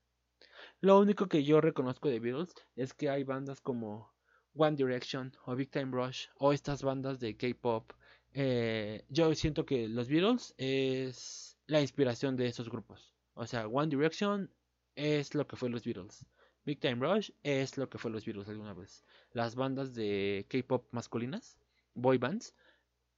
[0.81, 4.15] lo único que yo reconozco de Beatles es que hay bandas como
[4.55, 7.93] One Direction o Big Time Rush o estas bandas de K-pop.
[8.33, 13.15] Eh, yo siento que los Beatles es la inspiración de esos grupos.
[13.35, 14.51] O sea, One Direction
[14.95, 16.27] es lo que fue los Beatles.
[16.65, 19.05] Big Time Rush es lo que fue los Beatles alguna vez.
[19.33, 21.59] Las bandas de K-pop masculinas,
[21.95, 22.55] boy bands,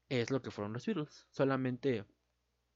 [0.09, 1.27] es lo que fueron los Beatles.
[1.31, 2.05] Solamente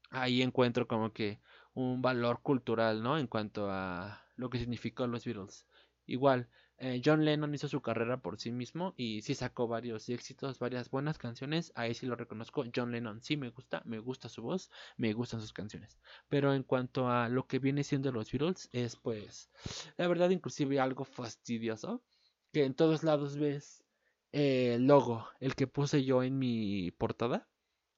[0.09, 1.39] ahí encuentro como que
[1.73, 3.17] un valor cultural, ¿no?
[3.17, 5.65] En cuanto a lo que significó los Beatles.
[6.05, 10.59] Igual, Eh, John Lennon hizo su carrera por sí mismo y sí sacó varios éxitos,
[10.59, 11.71] varias buenas canciones.
[11.75, 12.63] Ahí sí lo reconozco.
[12.75, 15.99] John Lennon sí me gusta, me gusta su voz, me gustan sus canciones.
[16.29, 19.49] Pero en cuanto a lo que viene siendo los Beatles, es pues,
[19.97, 22.03] la verdad, inclusive algo fastidioso.
[22.51, 23.83] Que en todos lados ves
[24.31, 27.47] el logo, el que puse yo en mi portada.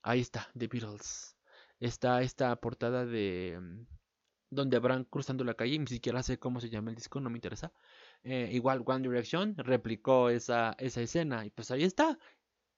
[0.04, 1.36] Ahí está, The Beatles.
[1.80, 3.86] Está esta portada de mm,
[4.50, 7.38] donde habrán cruzando la calle, ni siquiera sé cómo se llama el disco, no me
[7.38, 7.74] interesa.
[8.26, 12.18] Eh, igual One Direction replicó esa, esa escena y pues ahí está.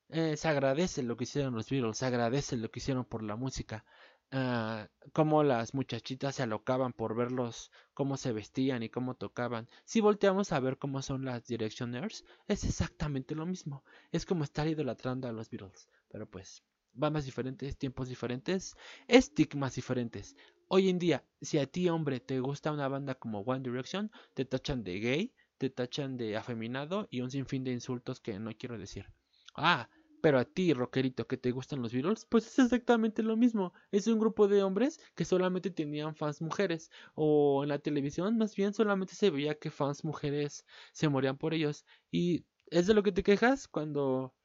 [0.09, 3.35] Eh, se agradece lo que hicieron los Beatles, se agradece lo que hicieron por la
[3.37, 3.85] música.
[4.33, 9.69] Uh, cómo las muchachitas se alocaban por verlos, cómo se vestían y cómo tocaban.
[9.85, 13.85] Si volteamos a ver cómo son las Directioners, es exactamente lo mismo.
[14.11, 15.87] Es como estar idolatrando a los Beatles.
[16.09, 18.75] Pero pues, bandas diferentes, tiempos diferentes,
[19.07, 20.35] estigmas diferentes.
[20.69, 24.45] Hoy en día, si a ti, hombre, te gusta una banda como One Direction, te
[24.45, 28.77] tachan de gay, te tachan de afeminado y un sinfín de insultos que no quiero
[28.77, 29.07] decir.
[29.55, 29.89] Ah,
[30.21, 33.73] pero a ti, rockerito, que te gustan los Beatles, pues es exactamente lo mismo.
[33.91, 36.91] Es un grupo de hombres que solamente tenían fans mujeres.
[37.15, 41.53] O en la televisión, más bien, solamente se veía que fans mujeres se morían por
[41.53, 41.85] ellos.
[42.11, 44.35] Y es de lo que te quejas cuando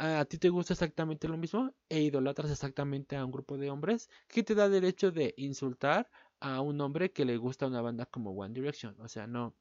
[0.00, 4.08] a ti te gusta exactamente lo mismo e idolatras exactamente a un grupo de hombres
[4.28, 6.08] que te da derecho de insultar
[6.40, 8.98] a un hombre que le gusta una banda como One Direction.
[9.00, 9.54] O sea, no,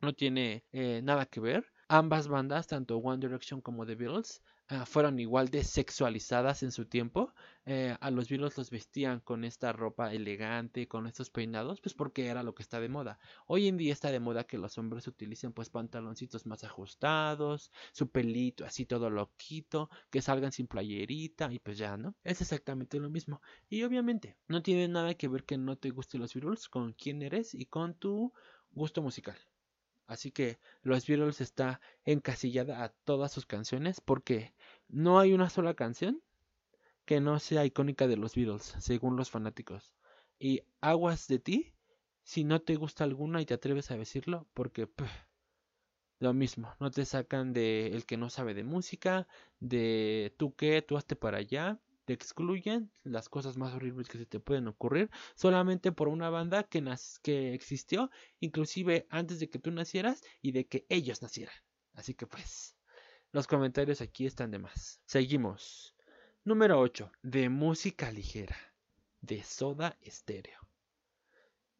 [0.00, 1.66] no tiene eh, nada que ver.
[1.88, 6.84] Ambas bandas, tanto One Direction como The Beatles, Ah, fueron igual de sexualizadas en su
[6.84, 7.32] tiempo.
[7.64, 12.26] Eh, a los Beatles los vestían con esta ropa elegante, con estos peinados, pues porque
[12.26, 13.18] era lo que está de moda.
[13.46, 18.10] Hoy en día está de moda que los hombres utilicen pues pantaloncitos más ajustados, su
[18.10, 22.14] pelito así todo loquito, que salgan sin playerita y pues ya, ¿no?
[22.22, 23.40] Es exactamente lo mismo.
[23.70, 27.22] Y obviamente no tiene nada que ver que no te gusten los Beatles con quién
[27.22, 28.34] eres y con tu
[28.72, 29.38] gusto musical.
[30.08, 34.54] Así que los Beatles está encasillada a todas sus canciones porque
[34.88, 36.22] no hay una sola canción
[37.04, 39.94] que no sea icónica de los Beatles, según los fanáticos.
[40.38, 41.74] Y aguas de ti
[42.28, 44.86] si no te gusta alguna y te atreves a decirlo, porque
[46.18, 49.26] lo mismo, no te sacan de el que no sabe de música,
[49.60, 54.26] de tú qué, tú hazte para allá, te excluyen las cosas más horribles que se
[54.26, 56.82] te pueden ocurrir solamente por una banda que,
[57.22, 58.10] que existió
[58.40, 61.54] inclusive antes de que tú nacieras y de que ellos nacieran.
[61.94, 62.76] Así que pues,
[63.32, 65.00] los comentarios aquí están de más.
[65.04, 65.94] Seguimos.
[66.44, 67.12] Número 8.
[67.22, 68.56] De música ligera.
[69.20, 70.58] De Soda Estéreo.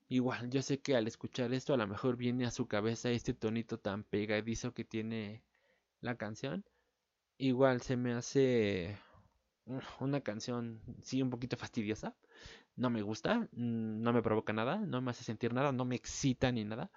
[0.08, 3.34] Igual, yo sé que al escuchar esto a lo mejor viene a su cabeza este
[3.34, 5.42] tonito tan pegadizo que tiene
[6.00, 6.64] la canción.
[7.38, 8.98] Igual se me hace
[10.00, 12.14] una canción sí un poquito fastidiosa.
[12.76, 15.96] No me gusta, mm, no me provoca nada, no me hace sentir nada, no me
[15.96, 16.90] excita ni nada.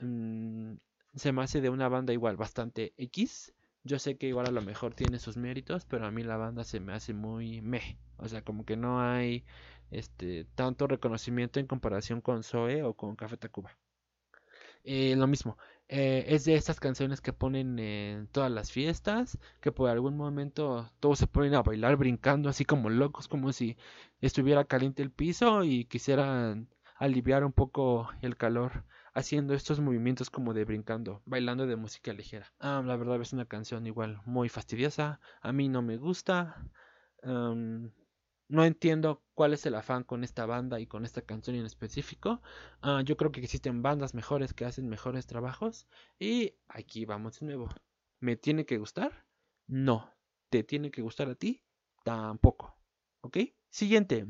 [0.00, 0.74] Mm,
[1.14, 3.52] se me hace de una banda igual bastante X.
[3.84, 6.64] Yo sé que igual a lo mejor tiene sus méritos, pero a mí la banda
[6.64, 7.98] se me hace muy meh.
[8.16, 9.44] O sea, como que no hay
[9.90, 13.76] este tanto reconocimiento en comparación con Zoe o con Café Tacuba.
[14.84, 15.56] Eh, lo mismo,
[15.88, 20.90] eh, es de estas canciones que ponen en todas las fiestas, que por algún momento
[21.00, 23.76] todos se ponen a bailar brincando así como locos, como si
[24.20, 30.52] estuviera caliente el piso y quisieran aliviar un poco el calor haciendo estos movimientos como
[30.52, 32.52] de brincando, bailando de música ligera.
[32.58, 36.68] Ah, la verdad es una canción igual muy fastidiosa, a mí no me gusta.
[37.22, 42.42] No entiendo cuál es el afán con esta banda y con esta canción en específico.
[42.82, 45.88] Ah, yo creo que existen bandas mejores que hacen mejores trabajos.
[46.18, 47.68] Y aquí vamos de nuevo.
[48.20, 49.26] ¿Me tiene que gustar?
[49.66, 50.10] No.
[50.50, 51.62] ¿Te tiene que gustar a ti?
[52.04, 52.76] Tampoco.
[53.22, 53.38] ¿Ok?
[53.70, 54.26] Siguiente.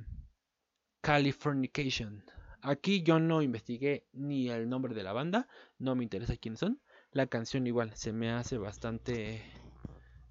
[1.01, 2.25] Californication.
[2.67, 5.49] Aquí yo no investigué ni el nombre de la banda.
[5.79, 6.81] No me interesa quiénes son.
[7.13, 9.43] La canción igual se me hace bastante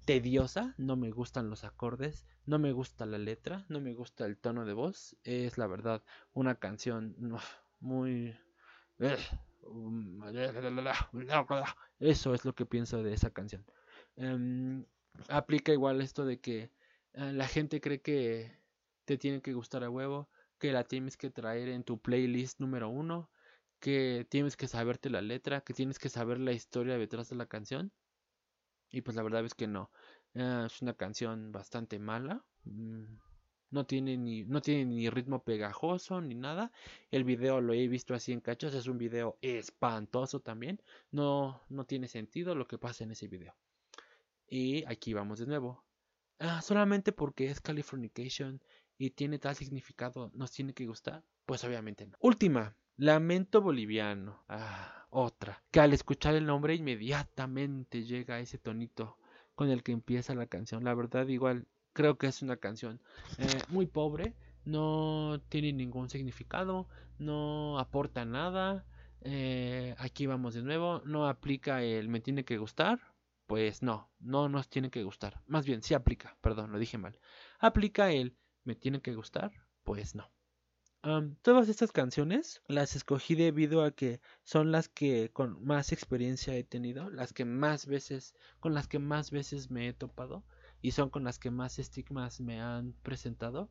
[0.04, 4.36] tediosa, no me gustan los acordes, no me gusta la letra, no me gusta el
[4.36, 5.16] tono de voz.
[5.22, 7.14] Es la verdad una canción
[7.78, 8.36] muy...
[12.00, 13.64] Eso es lo que pienso de esa canción.
[14.16, 14.84] Em,
[15.28, 16.72] aplica igual esto de que
[17.12, 18.58] eh, la gente cree que
[19.04, 20.28] te tiene que gustar a huevo,
[20.58, 23.30] que la tienes que traer en tu playlist número uno,
[23.80, 27.46] que tienes que saberte la letra, que tienes que saber la historia detrás de la
[27.46, 27.92] canción.
[28.90, 29.90] Y pues la verdad es que no.
[30.34, 32.44] Ah, es una canción bastante mala.
[32.64, 33.16] Mm,
[33.70, 36.70] no tiene ni, no tiene ni ritmo pegajoso ni nada.
[37.10, 38.72] El video lo he visto así en cachos.
[38.74, 40.80] Es un video espantoso también.
[41.10, 43.54] No, no tiene sentido lo que pasa en ese video.
[44.48, 45.84] Y aquí vamos de nuevo.
[46.38, 48.62] Ah, solamente porque es Californication
[48.98, 51.24] y tiene tal significado, ¿nos tiene que gustar?
[51.46, 52.16] Pues obviamente no.
[52.20, 54.44] Última, Lamento Boliviano.
[54.48, 55.62] Ah, otra.
[55.70, 59.18] Que al escuchar el nombre inmediatamente llega ese tonito
[59.54, 60.84] con el que empieza la canción.
[60.84, 63.00] La verdad, igual creo que es una canción
[63.38, 64.34] eh, muy pobre,
[64.64, 66.88] no tiene ningún significado,
[67.18, 68.84] no aporta nada.
[69.22, 73.00] Eh, aquí vamos de nuevo, no aplica el me tiene que gustar,
[73.46, 75.40] pues no, no nos tiene que gustar.
[75.46, 77.18] Más bien, sí aplica, perdón, lo dije mal.
[77.58, 79.52] Aplica el me tiene que gustar,
[79.82, 80.30] pues no.
[81.42, 86.64] todas estas canciones las escogí debido a que son las que con más experiencia he
[86.64, 90.44] tenido, las que más veces, con las que más veces me he topado
[90.80, 93.70] y son con las que más estigmas me han presentado.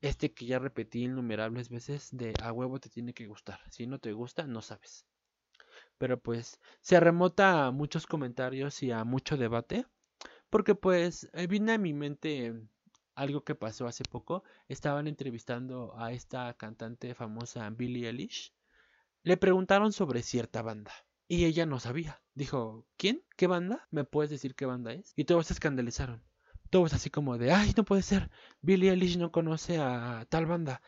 [0.00, 3.60] Este que ya repetí innumerables veces de a huevo te tiene que gustar.
[3.70, 5.06] Si no te gusta, no sabes.
[5.98, 9.86] Pero pues se remota a muchos comentarios y a mucho debate.
[10.50, 12.54] Porque pues eh, viene a mi mente
[13.16, 14.44] algo que pasó hace poco.
[14.68, 18.52] Estaban entrevistando a esta cantante famosa Billie Eilish.
[19.24, 20.92] Le preguntaron sobre cierta banda.
[21.26, 22.22] Y ella no sabía.
[22.34, 23.24] Dijo, ¿quién?
[23.36, 23.88] ¿Qué banda?
[23.90, 25.12] ¿Me puedes decir qué banda es?
[25.16, 26.22] Y todos se escandalizaron.
[26.70, 28.30] Todos así como de, ay, no puede ser.
[28.60, 30.82] Billie Eilish no conoce a tal banda.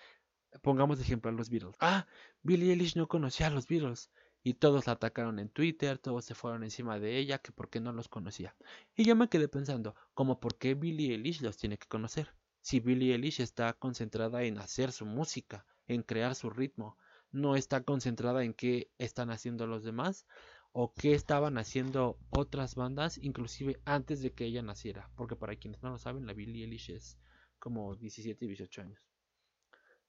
[0.62, 1.74] Pongamos de ejemplo a los Beatles.
[1.80, 2.06] Ah,
[2.42, 4.10] Billie Eilish no conocía a los Beatles.
[4.48, 7.80] Y todos la atacaron en Twitter, todos se fueron encima de ella, que por qué
[7.80, 8.56] no los conocía.
[8.96, 12.32] Y yo me quedé pensando, como por qué Billie Eilish los tiene que conocer.
[12.62, 16.96] Si Billie Eilish está concentrada en hacer su música, en crear su ritmo,
[17.30, 20.24] no está concentrada en qué están haciendo los demás
[20.72, 25.10] o qué estaban haciendo otras bandas, inclusive antes de que ella naciera.
[25.14, 27.18] Porque para quienes no lo saben, la Billie Eilish es
[27.58, 29.07] como 17 y 18 años.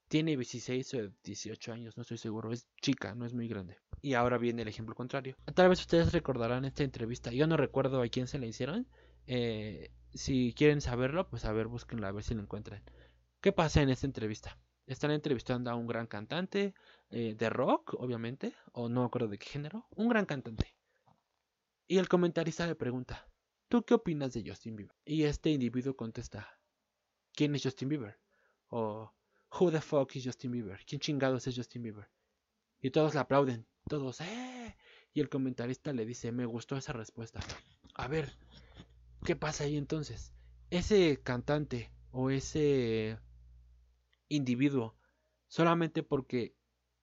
[0.10, 2.52] Tiene 16 o 18 años, no estoy seguro.
[2.52, 3.78] Es chica, no es muy grande.
[4.02, 5.36] Y ahora viene el ejemplo contrario.
[5.54, 7.32] Tal vez ustedes recordarán esta entrevista.
[7.32, 8.88] Yo no recuerdo a quién se la hicieron.
[9.28, 12.84] Eh, si quieren saberlo, pues a ver, búsquenla a ver si la encuentran.
[13.40, 14.58] ¿Qué pasa en esta entrevista?
[14.88, 16.74] Están entrevistando a un gran cantante
[17.12, 20.76] eh, de rock, obviamente, o no me acuerdo de qué género, un gran cantante.
[21.88, 23.28] Y el comentarista le pregunta,
[23.68, 24.96] ¿tú qué opinas de Justin Bieber?
[25.06, 26.60] Y este individuo contesta,
[27.34, 28.20] ¿quién es Justin Bieber?
[28.70, 29.14] O,
[29.52, 30.80] ¿Who the fuck is Justin Bieber?
[30.86, 32.10] ¿Quién chingados es Justin Bieber?
[32.82, 34.76] Y todos le aplauden, todos, ¡eh!
[35.14, 37.40] Y el comentarista le dice, me gustó esa respuesta.
[37.96, 38.32] A ver,
[39.26, 40.34] ¿qué pasa ahí entonces?
[40.70, 43.20] Ese cantante o ese
[44.30, 44.96] individuo
[45.48, 46.56] solamente porque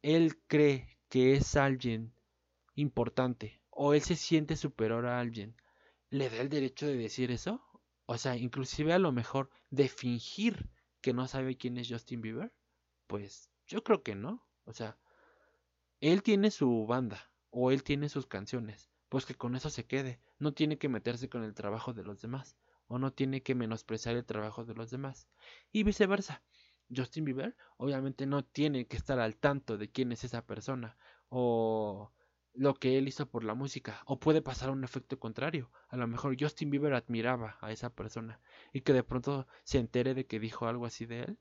[0.03, 2.13] él cree que es alguien
[2.75, 5.57] importante o él se siente superior a alguien,
[6.11, 7.61] ¿le da el derecho de decir eso?
[8.07, 10.71] O sea, inclusive a lo mejor de fingir
[11.07, 12.53] que no sabe quién es Justin Bieber.
[13.07, 14.45] Pues yo creo que no.
[14.65, 14.99] O sea,
[16.01, 18.91] él tiene su banda o él tiene sus canciones.
[19.09, 20.21] Pues que con eso se quede.
[20.41, 22.57] No tiene que meterse con el trabajo de los demás.
[22.89, 25.29] O no tiene que menospreciar el trabajo de los demás.
[25.71, 26.43] Y viceversa.
[26.93, 30.99] Justin Bieber obviamente no tiene que estar al tanto de quién es esa persona
[31.29, 32.13] o
[32.57, 36.07] lo que él hizo por la música o puede pasar un efecto contrario a lo
[36.07, 38.41] mejor Justin Bieber admiraba a esa persona
[38.73, 41.39] y que de pronto se entere de que dijo algo así de él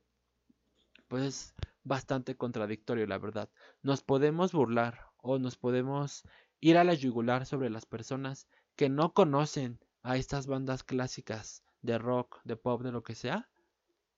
[1.07, 3.49] pues es bastante contradictorio la verdad
[3.81, 6.23] nos podemos burlar o nos podemos
[6.59, 11.97] ir a la yugular sobre las personas que no conocen a estas bandas clásicas de
[11.97, 13.49] rock, de pop, de lo que sea,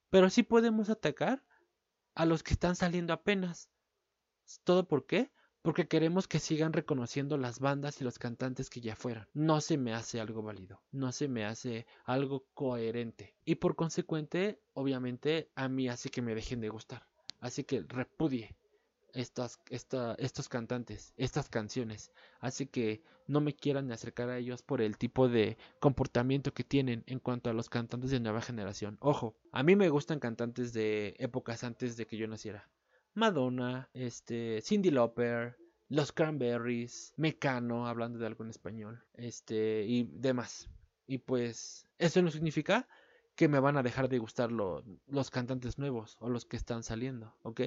[0.10, 1.44] pero sí podemos atacar
[2.16, 3.70] a los que están saliendo apenas.
[4.64, 5.32] ¿Todo por qué?
[5.68, 9.28] Porque queremos que sigan reconociendo las bandas y los cantantes que ya fueron.
[9.34, 13.36] No se me hace algo válido, no se me hace algo coherente.
[13.44, 17.06] Y por consecuente, obviamente, a mí hace que me dejen de gustar.
[17.42, 18.56] Así que repudie
[19.12, 22.14] estas, estos cantantes, estas canciones.
[22.40, 27.04] Así que no me quieran acercar a ellos por el tipo de comportamiento que tienen
[27.08, 28.96] en cuanto a los cantantes de nueva generación.
[29.02, 32.70] Ojo, a mí me gustan cantantes de épocas antes de que yo naciera.
[33.18, 35.58] Madonna, este, Cindy Lauper,
[35.90, 40.70] Los Cranberries, Mecano, hablando de algo en español, este, y demás.
[41.08, 42.88] Y pues, eso no significa
[43.36, 47.36] que me van a dejar de gustar los cantantes nuevos o los que están saliendo,
[47.42, 47.62] ¿ok?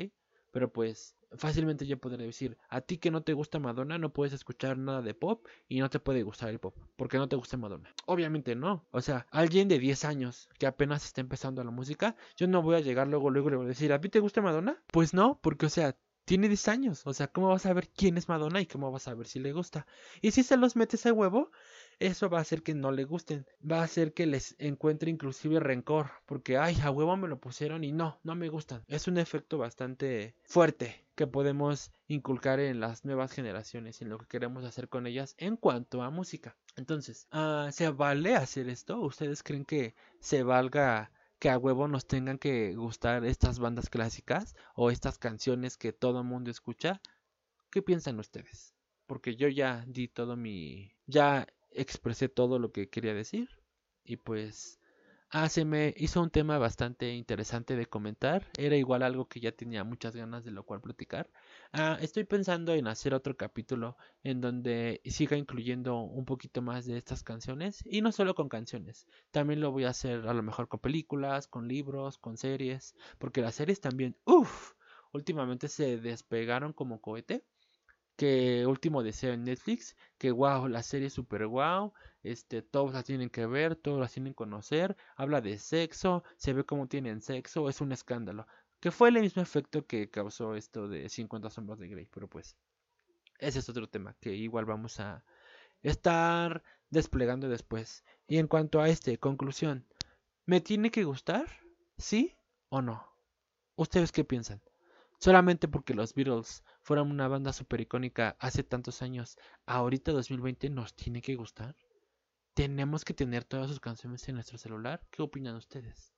[0.52, 4.32] Pero pues fácilmente yo podría decir, a ti que no te gusta Madonna no puedes
[4.32, 7.56] escuchar nada de pop y no te puede gustar el pop, porque no te gusta
[7.56, 7.92] Madonna.
[8.06, 8.86] Obviamente no.
[8.90, 12.76] O sea, alguien de 10 años que apenas está empezando la música, yo no voy
[12.76, 14.82] a llegar luego luego le voy a decir, ¿a ti te gusta Madonna?
[14.92, 17.02] Pues no, porque o sea, tiene 10 años.
[17.06, 19.40] O sea, ¿cómo vas a ver quién es Madonna y cómo vas a ver si
[19.40, 19.86] le gusta?
[20.20, 21.50] Y si se los metes a huevo,
[22.00, 25.60] eso va a hacer que no le gusten, va a hacer que les encuentre inclusive
[25.60, 28.82] rencor, porque ay, a huevo me lo pusieron y no, no me gustan.
[28.88, 34.26] Es un efecto bastante fuerte que podemos inculcar en las nuevas generaciones, en lo que
[34.26, 36.56] queremos hacer con ellas en cuanto a música.
[36.76, 38.98] Entonces, ah, ¿se vale hacer esto?
[39.00, 44.56] ¿Ustedes creen que se valga que a huevo nos tengan que gustar estas bandas clásicas
[44.74, 47.00] o estas canciones que todo el mundo escucha?
[47.70, 48.74] ¿Qué piensan ustedes?
[49.10, 50.92] porque yo ya di todo mi...
[51.06, 53.48] ya expresé todo lo que quería decir
[54.04, 54.80] y pues
[55.32, 58.48] Ah, se me hizo un tema bastante interesante de comentar.
[58.58, 61.30] Era igual algo que ya tenía muchas ganas de lo cual platicar.
[61.72, 66.96] Ah, estoy pensando en hacer otro capítulo en donde siga incluyendo un poquito más de
[66.98, 67.80] estas canciones.
[67.86, 69.06] Y no solo con canciones.
[69.30, 72.96] También lo voy a hacer a lo mejor con películas, con libros, con series.
[73.18, 74.72] Porque las series también, uff,
[75.12, 77.44] últimamente se despegaron como cohete
[78.20, 83.02] que Último Deseo en Netflix, que wow, la serie es super wow, este, todos la
[83.02, 87.22] tienen que ver, todos la tienen que conocer, habla de sexo, se ve cómo tienen
[87.22, 88.46] sexo, es un escándalo,
[88.78, 92.58] que fue el mismo efecto que causó esto de 50 sombras de Grey, pero pues
[93.38, 95.24] ese es otro tema que igual vamos a
[95.82, 98.04] estar desplegando después.
[98.28, 99.86] Y en cuanto a este, conclusión,
[100.44, 101.46] ¿me tiene que gustar?
[101.96, 102.36] ¿Sí
[102.68, 103.02] o no?
[103.76, 104.60] ¿Ustedes qué piensan?
[105.20, 110.94] Solamente porque los Beatles fueron una banda super icónica hace tantos años, ahorita 2020 nos
[110.94, 111.76] tiene que gustar.
[112.54, 115.06] Tenemos que tener todas sus canciones en nuestro celular.
[115.10, 116.14] ¿Qué opinan ustedes?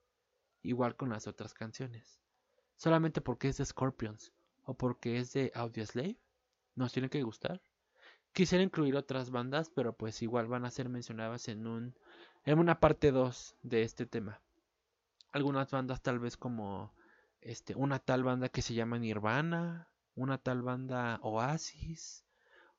[0.62, 2.20] Igual con las otras canciones.
[2.76, 4.32] Solamente porque es de Scorpions
[4.62, 6.20] o porque es de Audioslave,
[6.76, 7.60] nos tiene que gustar.
[8.32, 11.96] Quisiera incluir otras bandas, pero pues igual van a ser mencionadas en un
[12.44, 14.40] en una parte 2 de este tema.
[15.32, 16.94] Algunas bandas tal vez como
[17.42, 22.24] este, una tal banda que se llama Nirvana, una tal banda Oasis,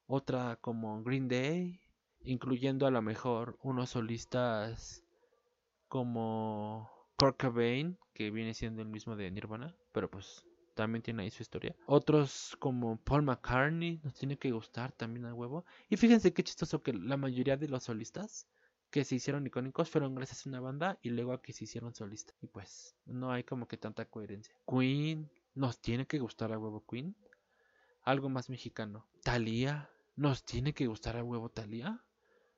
[0.07, 1.81] otra como Green Day,
[2.21, 5.03] incluyendo a lo mejor unos solistas
[5.87, 10.45] como Kurt Cobain, que viene siendo el mismo de Nirvana, pero pues
[10.75, 11.75] también tiene ahí su historia.
[11.85, 15.65] Otros como Paul McCartney, nos tiene que gustar también a huevo.
[15.89, 18.47] Y fíjense qué chistoso que la mayoría de los solistas
[18.93, 21.95] que se hicieron icónicos fueron gracias a una banda y luego a que se hicieron
[21.95, 22.35] solistas.
[22.43, 24.55] Y pues no hay como que tanta coherencia.
[24.67, 27.15] Queen, nos tiene que gustar a huevo Queen.
[28.03, 29.07] Algo más mexicano.
[29.23, 32.03] Thalía, nos tiene que gustar a huevo Thalía.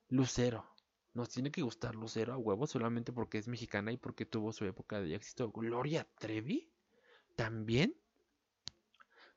[0.09, 0.69] Lucero,
[1.13, 4.65] nos tiene que gustar Lucero a huevo solamente porque es mexicana y porque tuvo su
[4.65, 5.51] época de éxito.
[5.51, 6.69] Gloria Trevi,
[7.37, 7.95] también.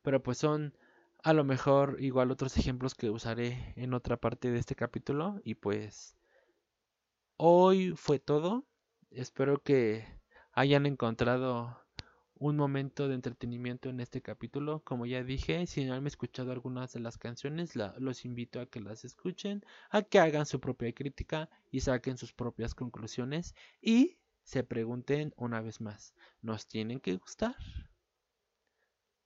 [0.02, 0.76] Pero pues son
[1.22, 5.54] a lo mejor igual otros ejemplos que usaré en otra parte de este capítulo y
[5.54, 6.17] pues
[7.40, 8.66] Hoy fue todo.
[9.12, 10.04] Espero que
[10.50, 11.78] hayan encontrado
[12.34, 14.82] un momento de entretenimiento en este capítulo.
[14.82, 18.80] Como ya dije, si no han escuchado algunas de las canciones, los invito a que
[18.80, 24.64] las escuchen, a que hagan su propia crítica y saquen sus propias conclusiones y se
[24.64, 27.54] pregunten una vez más, ¿nos tienen que gustar?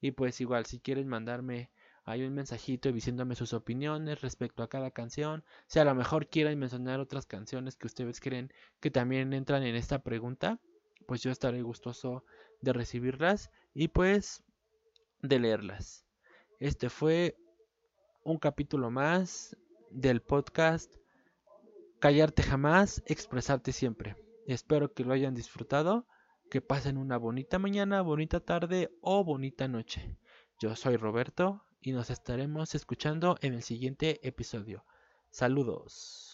[0.03, 1.71] Y pues igual, si quieren mandarme
[2.05, 5.45] hay un mensajito diciéndome sus opiniones respecto a cada canción.
[5.67, 9.77] Si a lo mejor quieren mencionar otras canciones que ustedes creen que también entran en
[9.77, 10.61] esta pregunta,
[11.07, 12.25] pues yo estaré gustoso
[12.61, 14.43] de recibirlas y pues
[15.21, 16.05] de leerlas.
[16.59, 17.37] Este fue
[18.25, 19.57] un capítulo más
[19.91, 20.97] del podcast
[22.01, 24.17] Callarte jamás, expresarte siempre.
[24.49, 26.09] Espero que lo hayan disfrutado,
[26.51, 30.19] que pasen una bonita mañana, bonita tarde o bonita noche.
[30.59, 34.85] Yo soy Roberto y nos estaremos escuchando en el siguiente episodio.
[35.31, 36.32] Saludos.